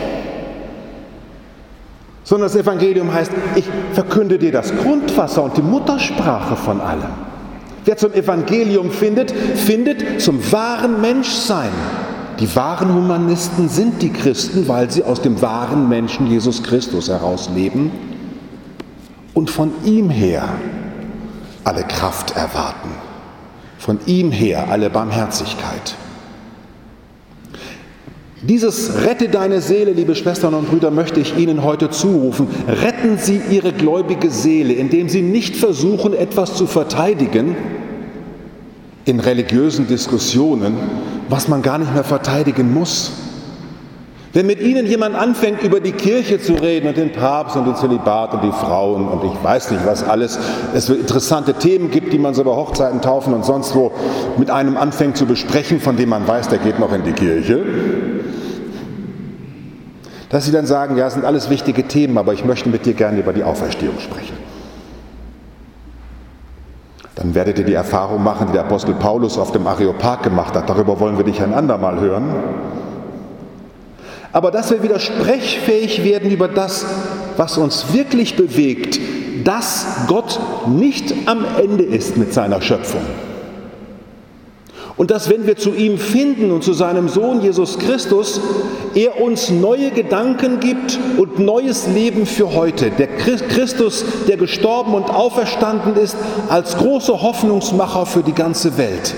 Sondern 2.23 2.49
das 2.49 2.55
Evangelium 2.55 3.13
heißt, 3.13 3.31
ich 3.55 3.65
verkünde 3.93 4.37
dir 4.37 4.51
das 4.51 4.75
Grundwasser 4.75 5.43
und 5.43 5.55
die 5.55 5.61
Muttersprache 5.61 6.55
von 6.55 6.81
allem. 6.81 7.13
Wer 7.85 7.97
zum 7.97 8.13
Evangelium 8.13 8.91
findet, 8.91 9.31
findet 9.31 10.21
zum 10.21 10.51
wahren 10.51 11.01
Menschsein. 11.01 11.71
Die 12.39 12.53
wahren 12.55 12.93
Humanisten 12.93 13.69
sind 13.69 14.01
die 14.01 14.11
Christen, 14.11 14.67
weil 14.67 14.89
sie 14.89 15.03
aus 15.03 15.21
dem 15.21 15.41
wahren 15.41 15.87
Menschen 15.87 16.27
Jesus 16.27 16.63
Christus 16.63 17.09
heraus 17.09 17.49
leben 17.53 17.91
und 19.33 19.49
von 19.49 19.71
ihm 19.85 20.09
her 20.09 20.49
alle 21.63 21.83
Kraft 21.83 22.35
erwarten. 22.35 22.89
Von 23.77 23.99
ihm 24.05 24.31
her 24.31 24.69
alle 24.69 24.89
Barmherzigkeit. 24.89 25.95
Dieses 28.41 29.03
Rette 29.03 29.27
deine 29.27 29.59
Seele, 29.59 29.93
liebe 29.93 30.13
Schwestern 30.13 30.53
und 30.53 30.69
Brüder, 30.69 30.91
möchte 30.91 31.19
ich 31.19 31.35
Ihnen 31.35 31.63
heute 31.63 31.89
zurufen. 31.89 32.47
Retten 32.67 33.17
Sie 33.17 33.41
Ihre 33.49 33.73
gläubige 33.73 34.29
Seele, 34.29 34.73
indem 34.73 35.09
Sie 35.09 35.23
nicht 35.23 35.55
versuchen, 35.55 36.13
etwas 36.13 36.55
zu 36.55 36.67
verteidigen 36.67 37.55
in 39.05 39.19
religiösen 39.19 39.87
Diskussionen, 39.87 40.75
was 41.27 41.47
man 41.47 41.61
gar 41.63 41.79
nicht 41.79 41.93
mehr 41.93 42.03
verteidigen 42.03 42.71
muss. 42.71 43.24
Wenn 44.35 44.47
mit 44.47 44.59
Ihnen 44.59 44.85
jemand 44.85 45.15
anfängt, 45.15 45.63
über 45.63 45.79
die 45.79 45.93
Kirche 45.93 46.41
zu 46.41 46.55
reden 46.55 46.89
und 46.89 46.97
den 46.97 47.13
Papst 47.13 47.55
und 47.55 47.63
den 47.63 47.77
Zölibat 47.77 48.33
und 48.33 48.43
die 48.43 48.51
Frauen 48.51 49.07
und 49.07 49.23
ich 49.23 49.41
weiß 49.41 49.71
nicht 49.71 49.85
was 49.85 50.03
alles, 50.03 50.37
es 50.73 50.89
interessante 50.89 51.53
Themen 51.53 51.89
gibt, 51.89 52.11
die 52.11 52.19
man 52.19 52.33
so 52.33 52.43
bei 52.43 52.51
Hochzeiten, 52.51 52.99
Taufen 52.99 53.33
und 53.33 53.45
sonst 53.45 53.73
wo 53.75 53.93
mit 54.37 54.51
einem 54.51 54.75
anfängt 54.75 55.15
zu 55.15 55.25
besprechen, 55.25 55.79
von 55.79 55.95
dem 55.95 56.09
man 56.09 56.27
weiß, 56.27 56.49
der 56.49 56.57
geht 56.57 56.79
noch 56.79 56.91
in 56.91 57.05
die 57.05 57.13
Kirche, 57.13 57.61
dass 60.27 60.43
Sie 60.43 60.51
dann 60.51 60.65
sagen, 60.65 60.97
ja, 60.97 61.09
sind 61.09 61.23
alles 61.23 61.49
wichtige 61.49 61.87
Themen, 61.87 62.17
aber 62.17 62.33
ich 62.33 62.43
möchte 62.43 62.67
mit 62.67 62.85
dir 62.85 62.93
gerne 62.93 63.19
über 63.19 63.31
die 63.31 63.45
Auferstehung 63.45 64.01
sprechen. 64.01 64.35
Dann 67.15 67.33
werdet 67.35 67.57
ihr 67.57 67.65
die 67.65 67.73
Erfahrung 67.73 68.21
machen, 68.21 68.47
die 68.47 68.51
der 68.53 68.65
Apostel 68.65 68.95
Paulus 68.95 69.37
auf 69.37 69.53
dem 69.53 69.65
Areopag 69.65 70.23
gemacht 70.23 70.55
hat. 70.55 70.69
Darüber 70.69 70.99
wollen 70.99 71.15
wir 71.15 71.23
dich 71.23 71.41
ein 71.41 71.53
andermal 71.53 72.01
hören 72.01 72.35
aber 74.35 74.51
dass 74.51 74.69
wir 74.69 74.83
wieder 74.83 74.99
sprechfähig 74.99 76.03
werden 76.03 76.29
über 76.29 76.49
das, 76.49 76.85
was 77.37 77.57
uns 77.57 77.93
wirklich 77.93 78.35
bewegt, 78.35 78.99
dass 79.45 79.85
Gott 80.09 80.41
nicht 80.67 81.13
am 81.25 81.45
Ende 81.57 81.85
ist 81.85 82.17
mit 82.17 82.33
seiner 82.33 82.61
Schöpfung. 82.61 82.99
Und 84.97 85.09
dass 85.09 85.29
wenn 85.29 85.47
wir 85.47 85.55
zu 85.55 85.73
ihm 85.73 85.97
finden 85.97 86.51
und 86.51 86.65
zu 86.65 86.73
seinem 86.73 87.07
Sohn 87.07 87.39
Jesus 87.43 87.79
Christus, 87.79 88.41
er 88.93 89.21
uns 89.21 89.51
neue 89.51 89.91
Gedanken 89.91 90.59
gibt 90.59 90.99
und 91.15 91.39
neues 91.39 91.87
Leben 91.87 92.25
für 92.25 92.53
heute. 92.53 92.91
Der 92.91 93.07
Christus, 93.07 94.03
der 94.27 94.35
gestorben 94.35 94.95
und 94.95 95.09
auferstanden 95.09 95.95
ist, 95.95 96.17
als 96.49 96.75
großer 96.75 97.21
Hoffnungsmacher 97.21 98.05
für 98.05 98.21
die 98.21 98.33
ganze 98.33 98.77
Welt. 98.77 99.13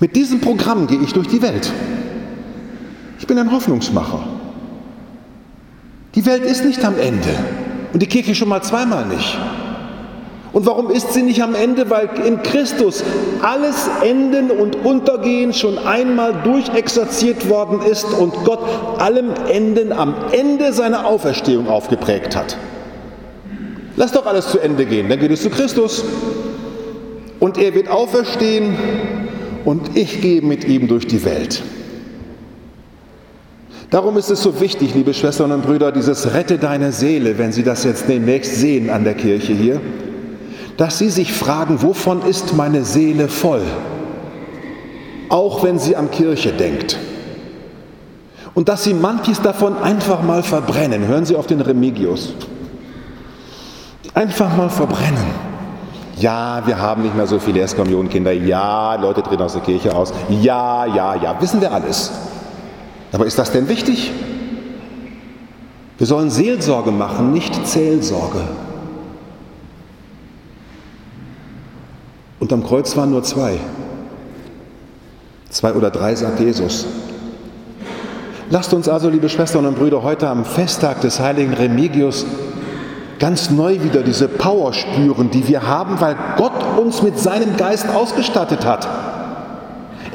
Mit 0.00 0.16
diesem 0.16 0.40
Programm 0.40 0.88
gehe 0.88 1.00
ich 1.00 1.12
durch 1.12 1.28
die 1.28 1.40
Welt. 1.40 1.72
Ich 3.26 3.28
bin 3.28 3.40
ein 3.40 3.50
Hoffnungsmacher. 3.50 4.20
Die 6.14 6.24
Welt 6.26 6.44
ist 6.44 6.64
nicht 6.64 6.84
am 6.84 6.96
Ende 6.96 7.28
und 7.92 8.00
die 8.00 8.06
Kirche 8.06 8.36
schon 8.36 8.48
mal 8.48 8.62
zweimal 8.62 9.04
nicht. 9.04 9.36
Und 10.52 10.64
warum 10.64 10.92
ist 10.92 11.12
sie 11.12 11.22
nicht 11.22 11.42
am 11.42 11.56
Ende? 11.56 11.90
Weil 11.90 12.08
in 12.24 12.40
Christus 12.44 13.02
alles 13.42 13.90
Enden 14.04 14.52
und 14.52 14.76
Untergehen 14.76 15.52
schon 15.52 15.76
einmal 15.76 16.34
durchexerziert 16.44 17.48
worden 17.48 17.80
ist 17.82 18.04
und 18.04 18.32
Gott 18.44 18.60
allem 18.98 19.30
Enden 19.52 19.92
am 19.92 20.14
Ende 20.30 20.72
seiner 20.72 21.04
Auferstehung 21.04 21.66
aufgeprägt 21.66 22.36
hat. 22.36 22.56
Lass 23.96 24.12
doch 24.12 24.26
alles 24.26 24.52
zu 24.52 24.60
Ende 24.60 24.86
gehen, 24.86 25.08
dann 25.08 25.18
geht 25.18 25.32
es 25.32 25.42
zu 25.42 25.50
Christus. 25.50 26.04
Und 27.40 27.58
er 27.58 27.74
wird 27.74 27.88
auferstehen 27.88 28.76
und 29.64 29.96
ich 29.96 30.20
gehe 30.20 30.42
mit 30.42 30.68
ihm 30.68 30.86
durch 30.86 31.08
die 31.08 31.24
Welt. 31.24 31.64
Darum 33.90 34.16
ist 34.16 34.30
es 34.30 34.42
so 34.42 34.60
wichtig, 34.60 34.94
liebe 34.94 35.14
Schwestern 35.14 35.52
und 35.52 35.62
Brüder, 35.62 35.92
dieses 35.92 36.34
Rette 36.34 36.58
deine 36.58 36.92
Seele, 36.92 37.38
wenn 37.38 37.52
Sie 37.52 37.62
das 37.62 37.84
jetzt 37.84 38.08
demnächst 38.08 38.56
sehen 38.56 38.90
an 38.90 39.04
der 39.04 39.14
Kirche 39.14 39.52
hier 39.52 39.80
dass 40.76 40.98
sie 40.98 41.08
sich 41.08 41.32
fragen, 41.32 41.82
wovon 41.82 42.22
ist 42.22 42.54
meine 42.54 42.84
Seele 42.84 43.28
voll? 43.28 43.62
Auch 45.28 45.62
wenn 45.62 45.78
sie 45.78 45.96
an 45.96 46.10
Kirche 46.10 46.52
denkt. 46.52 46.98
Und 48.54 48.68
dass 48.68 48.84
sie 48.84 48.94
manches 48.94 49.40
davon 49.40 49.76
einfach 49.78 50.22
mal 50.22 50.42
verbrennen. 50.42 51.06
Hören 51.06 51.26
Sie 51.26 51.36
auf 51.36 51.46
den 51.46 51.60
Remigius. 51.60 52.32
Einfach 54.14 54.56
mal 54.56 54.70
verbrennen. 54.70 55.26
Ja, 56.16 56.62
wir 56.64 56.80
haben 56.80 57.02
nicht 57.02 57.14
mehr 57.14 57.26
so 57.26 57.38
viele 57.38 57.60
Erstkommunionkinder. 57.60 58.32
Ja, 58.32 58.94
Leute 58.94 59.20
drehen 59.20 59.42
aus 59.42 59.52
der 59.52 59.62
Kirche 59.62 59.94
aus. 59.94 60.14
Ja, 60.30 60.86
ja, 60.86 61.14
ja, 61.16 61.36
wissen 61.40 61.60
wir 61.60 61.70
alles. 61.70 62.12
Aber 63.16 63.24
ist 63.24 63.38
das 63.38 63.50
denn 63.50 63.66
wichtig? 63.66 64.12
Wir 65.96 66.06
sollen 66.06 66.28
Seelsorge 66.28 66.90
machen, 66.90 67.32
nicht 67.32 67.66
Zählsorge. 67.66 68.42
Und 72.40 72.52
am 72.52 72.62
Kreuz 72.62 72.94
waren 72.94 73.12
nur 73.12 73.22
zwei. 73.22 73.56
Zwei 75.48 75.72
oder 75.72 75.90
drei, 75.90 76.14
sagt 76.14 76.40
Jesus. 76.40 76.84
Lasst 78.50 78.74
uns 78.74 78.86
also, 78.86 79.08
liebe 79.08 79.30
Schwestern 79.30 79.64
und 79.64 79.78
Brüder, 79.78 80.02
heute 80.02 80.28
am 80.28 80.44
Festtag 80.44 81.00
des 81.00 81.18
heiligen 81.18 81.54
Remigius 81.54 82.26
ganz 83.18 83.48
neu 83.48 83.82
wieder 83.82 84.02
diese 84.02 84.28
Power 84.28 84.74
spüren, 84.74 85.30
die 85.30 85.48
wir 85.48 85.66
haben, 85.66 86.02
weil 86.02 86.16
Gott 86.36 86.52
uns 86.76 87.00
mit 87.02 87.18
seinem 87.18 87.56
Geist 87.56 87.88
ausgestattet 87.88 88.66
hat. 88.66 88.86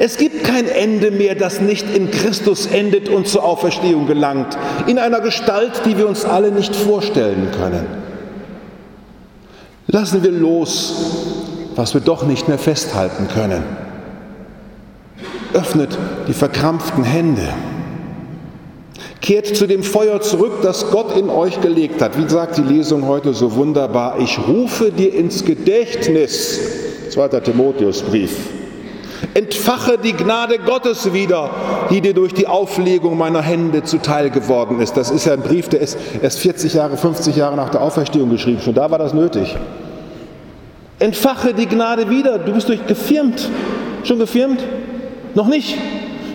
Es 0.04 0.16
gibt 0.16 0.42
kein 0.42 0.66
Ende 0.66 1.12
mehr, 1.12 1.36
das 1.36 1.60
nicht 1.60 1.86
in 1.94 2.10
Christus 2.10 2.66
endet 2.66 3.08
und 3.08 3.28
zur 3.28 3.44
Auferstehung 3.44 4.08
gelangt, 4.08 4.58
in 4.88 4.98
einer 4.98 5.20
Gestalt, 5.20 5.82
die 5.84 5.96
wir 5.96 6.08
uns 6.08 6.24
alle 6.24 6.50
nicht 6.50 6.74
vorstellen 6.74 7.50
können. 7.52 7.86
Lassen 9.86 10.24
wir 10.24 10.32
los 10.32 11.42
was 11.76 11.94
wir 11.94 12.00
doch 12.00 12.24
nicht 12.24 12.48
mehr 12.48 12.58
festhalten 12.58 13.28
können. 13.28 13.62
Öffnet 15.54 15.98
die 16.28 16.32
verkrampften 16.32 17.04
Hände. 17.04 17.48
Kehrt 19.20 19.46
zu 19.46 19.66
dem 19.66 19.82
Feuer 19.82 20.20
zurück, 20.20 20.62
das 20.62 20.90
Gott 20.90 21.16
in 21.16 21.30
euch 21.30 21.60
gelegt 21.60 22.02
hat. 22.02 22.18
Wie 22.18 22.28
sagt 22.28 22.56
die 22.56 22.62
Lesung 22.62 23.06
heute 23.06 23.34
so 23.34 23.54
wunderbar, 23.54 24.18
ich 24.18 24.38
rufe 24.48 24.90
dir 24.90 25.14
ins 25.14 25.44
Gedächtnis. 25.44 26.60
2. 27.10 27.28
Timotheusbrief. 27.40 28.61
Entfache 29.34 29.98
die 29.98 30.12
Gnade 30.12 30.58
Gottes 30.58 31.12
wieder, 31.12 31.50
die 31.90 32.00
dir 32.00 32.14
durch 32.14 32.34
die 32.34 32.46
Auflegung 32.46 33.16
meiner 33.16 33.42
Hände 33.42 33.82
zuteil 33.82 34.30
geworden 34.30 34.80
ist. 34.80 34.96
Das 34.96 35.10
ist 35.10 35.24
ja 35.24 35.32
ein 35.32 35.42
Brief, 35.42 35.68
der 35.68 35.80
ist 35.80 35.98
erst 36.20 36.38
40 36.40 36.74
Jahre, 36.74 36.96
50 36.96 37.36
Jahre 37.36 37.56
nach 37.56 37.70
der 37.70 37.80
Auferstehung 37.82 38.30
geschrieben. 38.30 38.60
Schon 38.60 38.74
da 38.74 38.90
war 38.90 38.98
das 38.98 39.14
nötig. 39.14 39.56
Entfache 40.98 41.54
die 41.54 41.66
Gnade 41.66 42.10
wieder. 42.10 42.38
Du 42.38 42.52
bist 42.52 42.68
durch 42.68 42.86
gefirmt. 42.86 43.48
Schon 44.04 44.18
gefirmt? 44.18 44.62
Noch 45.34 45.46
nicht? 45.48 45.78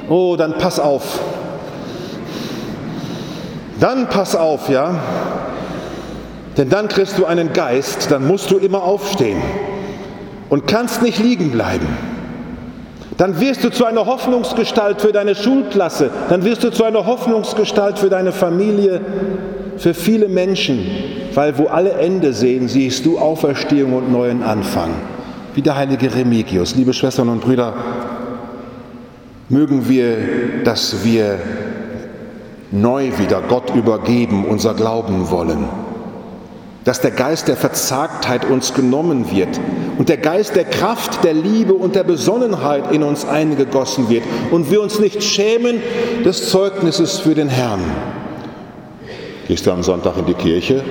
Oh, 0.09 0.35
dann 0.37 0.57
pass 0.57 0.79
auf. 0.79 1.19
Dann 3.79 4.09
pass 4.09 4.35
auf, 4.35 4.69
ja. 4.69 4.99
Denn 6.57 6.69
dann 6.69 6.87
kriegst 6.87 7.17
du 7.19 7.25
einen 7.25 7.53
Geist, 7.53 8.07
dann 8.09 8.25
musst 8.25 8.49
du 8.49 8.57
immer 8.57 8.83
aufstehen 8.83 9.41
und 10.49 10.65
kannst 10.65 11.03
nicht 11.03 11.19
liegen 11.19 11.51
bleiben. 11.51 11.87
Dann 13.17 13.39
wirst 13.39 13.63
du 13.63 13.69
zu 13.71 13.85
einer 13.85 14.05
Hoffnungsgestalt 14.05 15.01
für 15.01 15.11
deine 15.11 15.33
Schulklasse, 15.33 16.11
dann 16.29 16.43
wirst 16.43 16.63
du 16.63 16.69
zu 16.69 16.83
einer 16.83 17.05
Hoffnungsgestalt 17.05 17.97
für 17.97 18.09
deine 18.09 18.31
Familie, 18.31 19.01
für 19.77 19.93
viele 19.93 20.27
Menschen, 20.27 20.85
weil 21.33 21.57
wo 21.57 21.65
alle 21.65 21.93
Ende 21.93 22.33
sehen, 22.33 22.67
siehst 22.67 23.05
du 23.05 23.17
Auferstehung 23.17 23.93
und 23.93 24.11
neuen 24.11 24.43
Anfang. 24.43 24.91
Wie 25.55 25.61
der 25.63 25.75
heilige 25.75 26.13
Remigius. 26.13 26.75
Liebe 26.75 26.93
Schwestern 26.93 27.29
und 27.29 27.41
Brüder, 27.41 27.73
mögen 29.49 29.89
wir, 29.89 30.17
dass 30.63 31.03
wir 31.03 31.39
neu 32.71 33.11
wieder 33.17 33.41
Gott 33.47 33.73
übergeben, 33.73 34.45
unser 34.45 34.75
Glauben 34.75 35.31
wollen. 35.31 35.65
Dass 36.87 37.01
der 37.01 37.11
Geist 37.11 37.49
der 37.49 37.57
Verzagtheit 37.57 38.49
uns 38.49 38.73
genommen 38.73 39.29
wird 39.29 39.59
und 39.97 40.07
der 40.07 40.15
Geist 40.15 40.55
der 40.55 40.63
Kraft, 40.63 41.21
der 41.25 41.33
Liebe 41.33 41.73
und 41.73 41.95
der 41.95 42.05
Besonnenheit 42.05 42.93
in 42.93 43.03
uns 43.03 43.25
eingegossen 43.25 44.07
wird 44.07 44.23
und 44.51 44.71
wir 44.71 44.81
uns 44.81 44.97
nicht 44.97 45.21
schämen 45.21 45.81
des 46.23 46.49
Zeugnisses 46.49 47.19
für 47.19 47.35
den 47.35 47.49
Herrn. 47.49 47.81
Gehst 49.49 49.67
du 49.67 49.71
am 49.71 49.83
Sonntag 49.83 50.17
in 50.17 50.27
die 50.27 50.33
Kirche? 50.33 50.81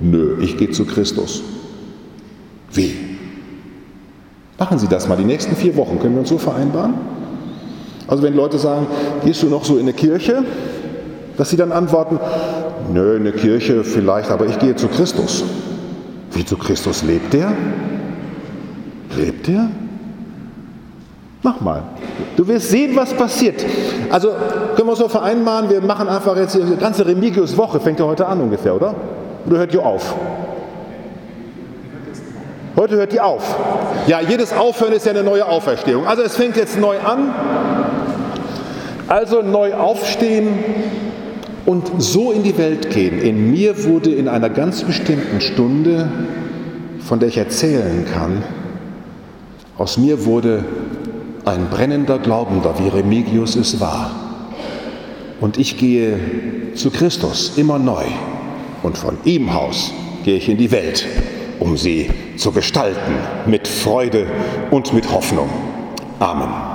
Nö, 0.00 0.38
ich 0.40 0.56
gehe 0.56 0.72
zu 0.72 0.84
Christus. 0.84 1.44
Wie? 2.72 2.96
Machen 4.58 4.80
Sie 4.80 4.88
das 4.88 5.06
mal 5.06 5.16
die 5.16 5.24
nächsten 5.24 5.54
vier 5.54 5.76
Wochen. 5.76 6.00
Können 6.00 6.14
wir 6.14 6.22
uns 6.22 6.28
so 6.28 6.38
vereinbaren? 6.38 6.94
Also 8.08 8.24
wenn 8.24 8.34
Leute 8.34 8.58
sagen, 8.58 8.88
gehst 9.24 9.44
du 9.44 9.46
noch 9.46 9.64
so 9.64 9.74
in 9.74 9.82
eine 9.82 9.92
Kirche? 9.92 10.42
Dass 11.36 11.50
sie 11.50 11.56
dann 11.56 11.70
antworten, 11.70 12.18
nö, 12.92 13.16
eine 13.16 13.32
Kirche 13.32 13.84
vielleicht, 13.84 14.30
aber 14.30 14.46
ich 14.46 14.58
gehe 14.58 14.74
zu 14.76 14.88
Christus. 14.88 15.44
Wie 16.32 16.44
zu 16.44 16.56
Christus 16.56 17.02
lebt 17.02 17.32
der? 17.32 17.52
Lebt 19.16 19.46
der? 19.46 19.68
Mach 21.42 21.60
mal. 21.60 21.82
Du 22.36 22.48
wirst 22.48 22.70
sehen, 22.70 22.96
was 22.96 23.12
passiert. 23.12 23.64
Also 24.10 24.30
können 24.76 24.88
wir 24.88 24.96
so 24.96 25.08
vereinbaren, 25.08 25.68
wir 25.68 25.80
machen 25.82 26.08
einfach 26.08 26.36
jetzt 26.36 26.54
die 26.54 26.76
ganze 26.76 27.06
Remigius-Woche, 27.06 27.80
fängt 27.80 28.00
ja 28.00 28.06
heute 28.06 28.26
an 28.26 28.40
ungefähr, 28.40 28.74
oder? 28.74 28.94
Oder 29.46 29.58
hört 29.58 29.72
die 29.72 29.78
auf? 29.78 30.14
Heute 32.76 32.96
hört 32.96 33.12
die 33.12 33.20
auf. 33.20 33.56
Ja, 34.06 34.20
jedes 34.20 34.52
Aufhören 34.52 34.94
ist 34.94 35.06
ja 35.06 35.12
eine 35.12 35.22
neue 35.22 35.46
Auferstehung. 35.46 36.06
Also 36.06 36.22
es 36.22 36.34
fängt 36.34 36.56
jetzt 36.56 36.78
neu 36.78 36.98
an. 36.98 37.32
Also 39.06 39.42
neu 39.42 39.74
aufstehen 39.74 40.58
und 41.66 41.90
so 41.98 42.32
in 42.32 42.42
die 42.42 42.58
Welt 42.58 42.90
gehen. 42.90 43.20
In 43.20 43.50
mir 43.50 43.84
wurde 43.84 44.10
in 44.10 44.28
einer 44.28 44.50
ganz 44.50 44.82
bestimmten 44.82 45.40
Stunde, 45.40 46.08
von 47.00 47.20
der 47.20 47.28
ich 47.28 47.38
erzählen 47.38 48.04
kann, 48.12 48.42
aus 49.76 49.98
mir 49.98 50.24
wurde 50.24 50.64
ein 51.44 51.68
brennender 51.68 52.18
Glaubender, 52.18 52.74
wie 52.78 52.88
Remigius 52.88 53.56
es 53.56 53.80
war. 53.80 54.10
Und 55.40 55.58
ich 55.58 55.76
gehe 55.78 56.18
zu 56.74 56.90
Christus 56.90 57.52
immer 57.56 57.78
neu. 57.78 58.04
Und 58.82 58.96
von 58.96 59.18
ihm 59.24 59.48
aus 59.48 59.92
gehe 60.24 60.36
ich 60.36 60.48
in 60.48 60.58
die 60.58 60.70
Welt, 60.70 61.06
um 61.58 61.76
sie 61.76 62.08
zu 62.36 62.52
gestalten 62.52 63.14
mit 63.46 63.66
Freude 63.66 64.26
und 64.70 64.92
mit 64.92 65.10
Hoffnung. 65.12 65.48
Amen. 66.18 66.73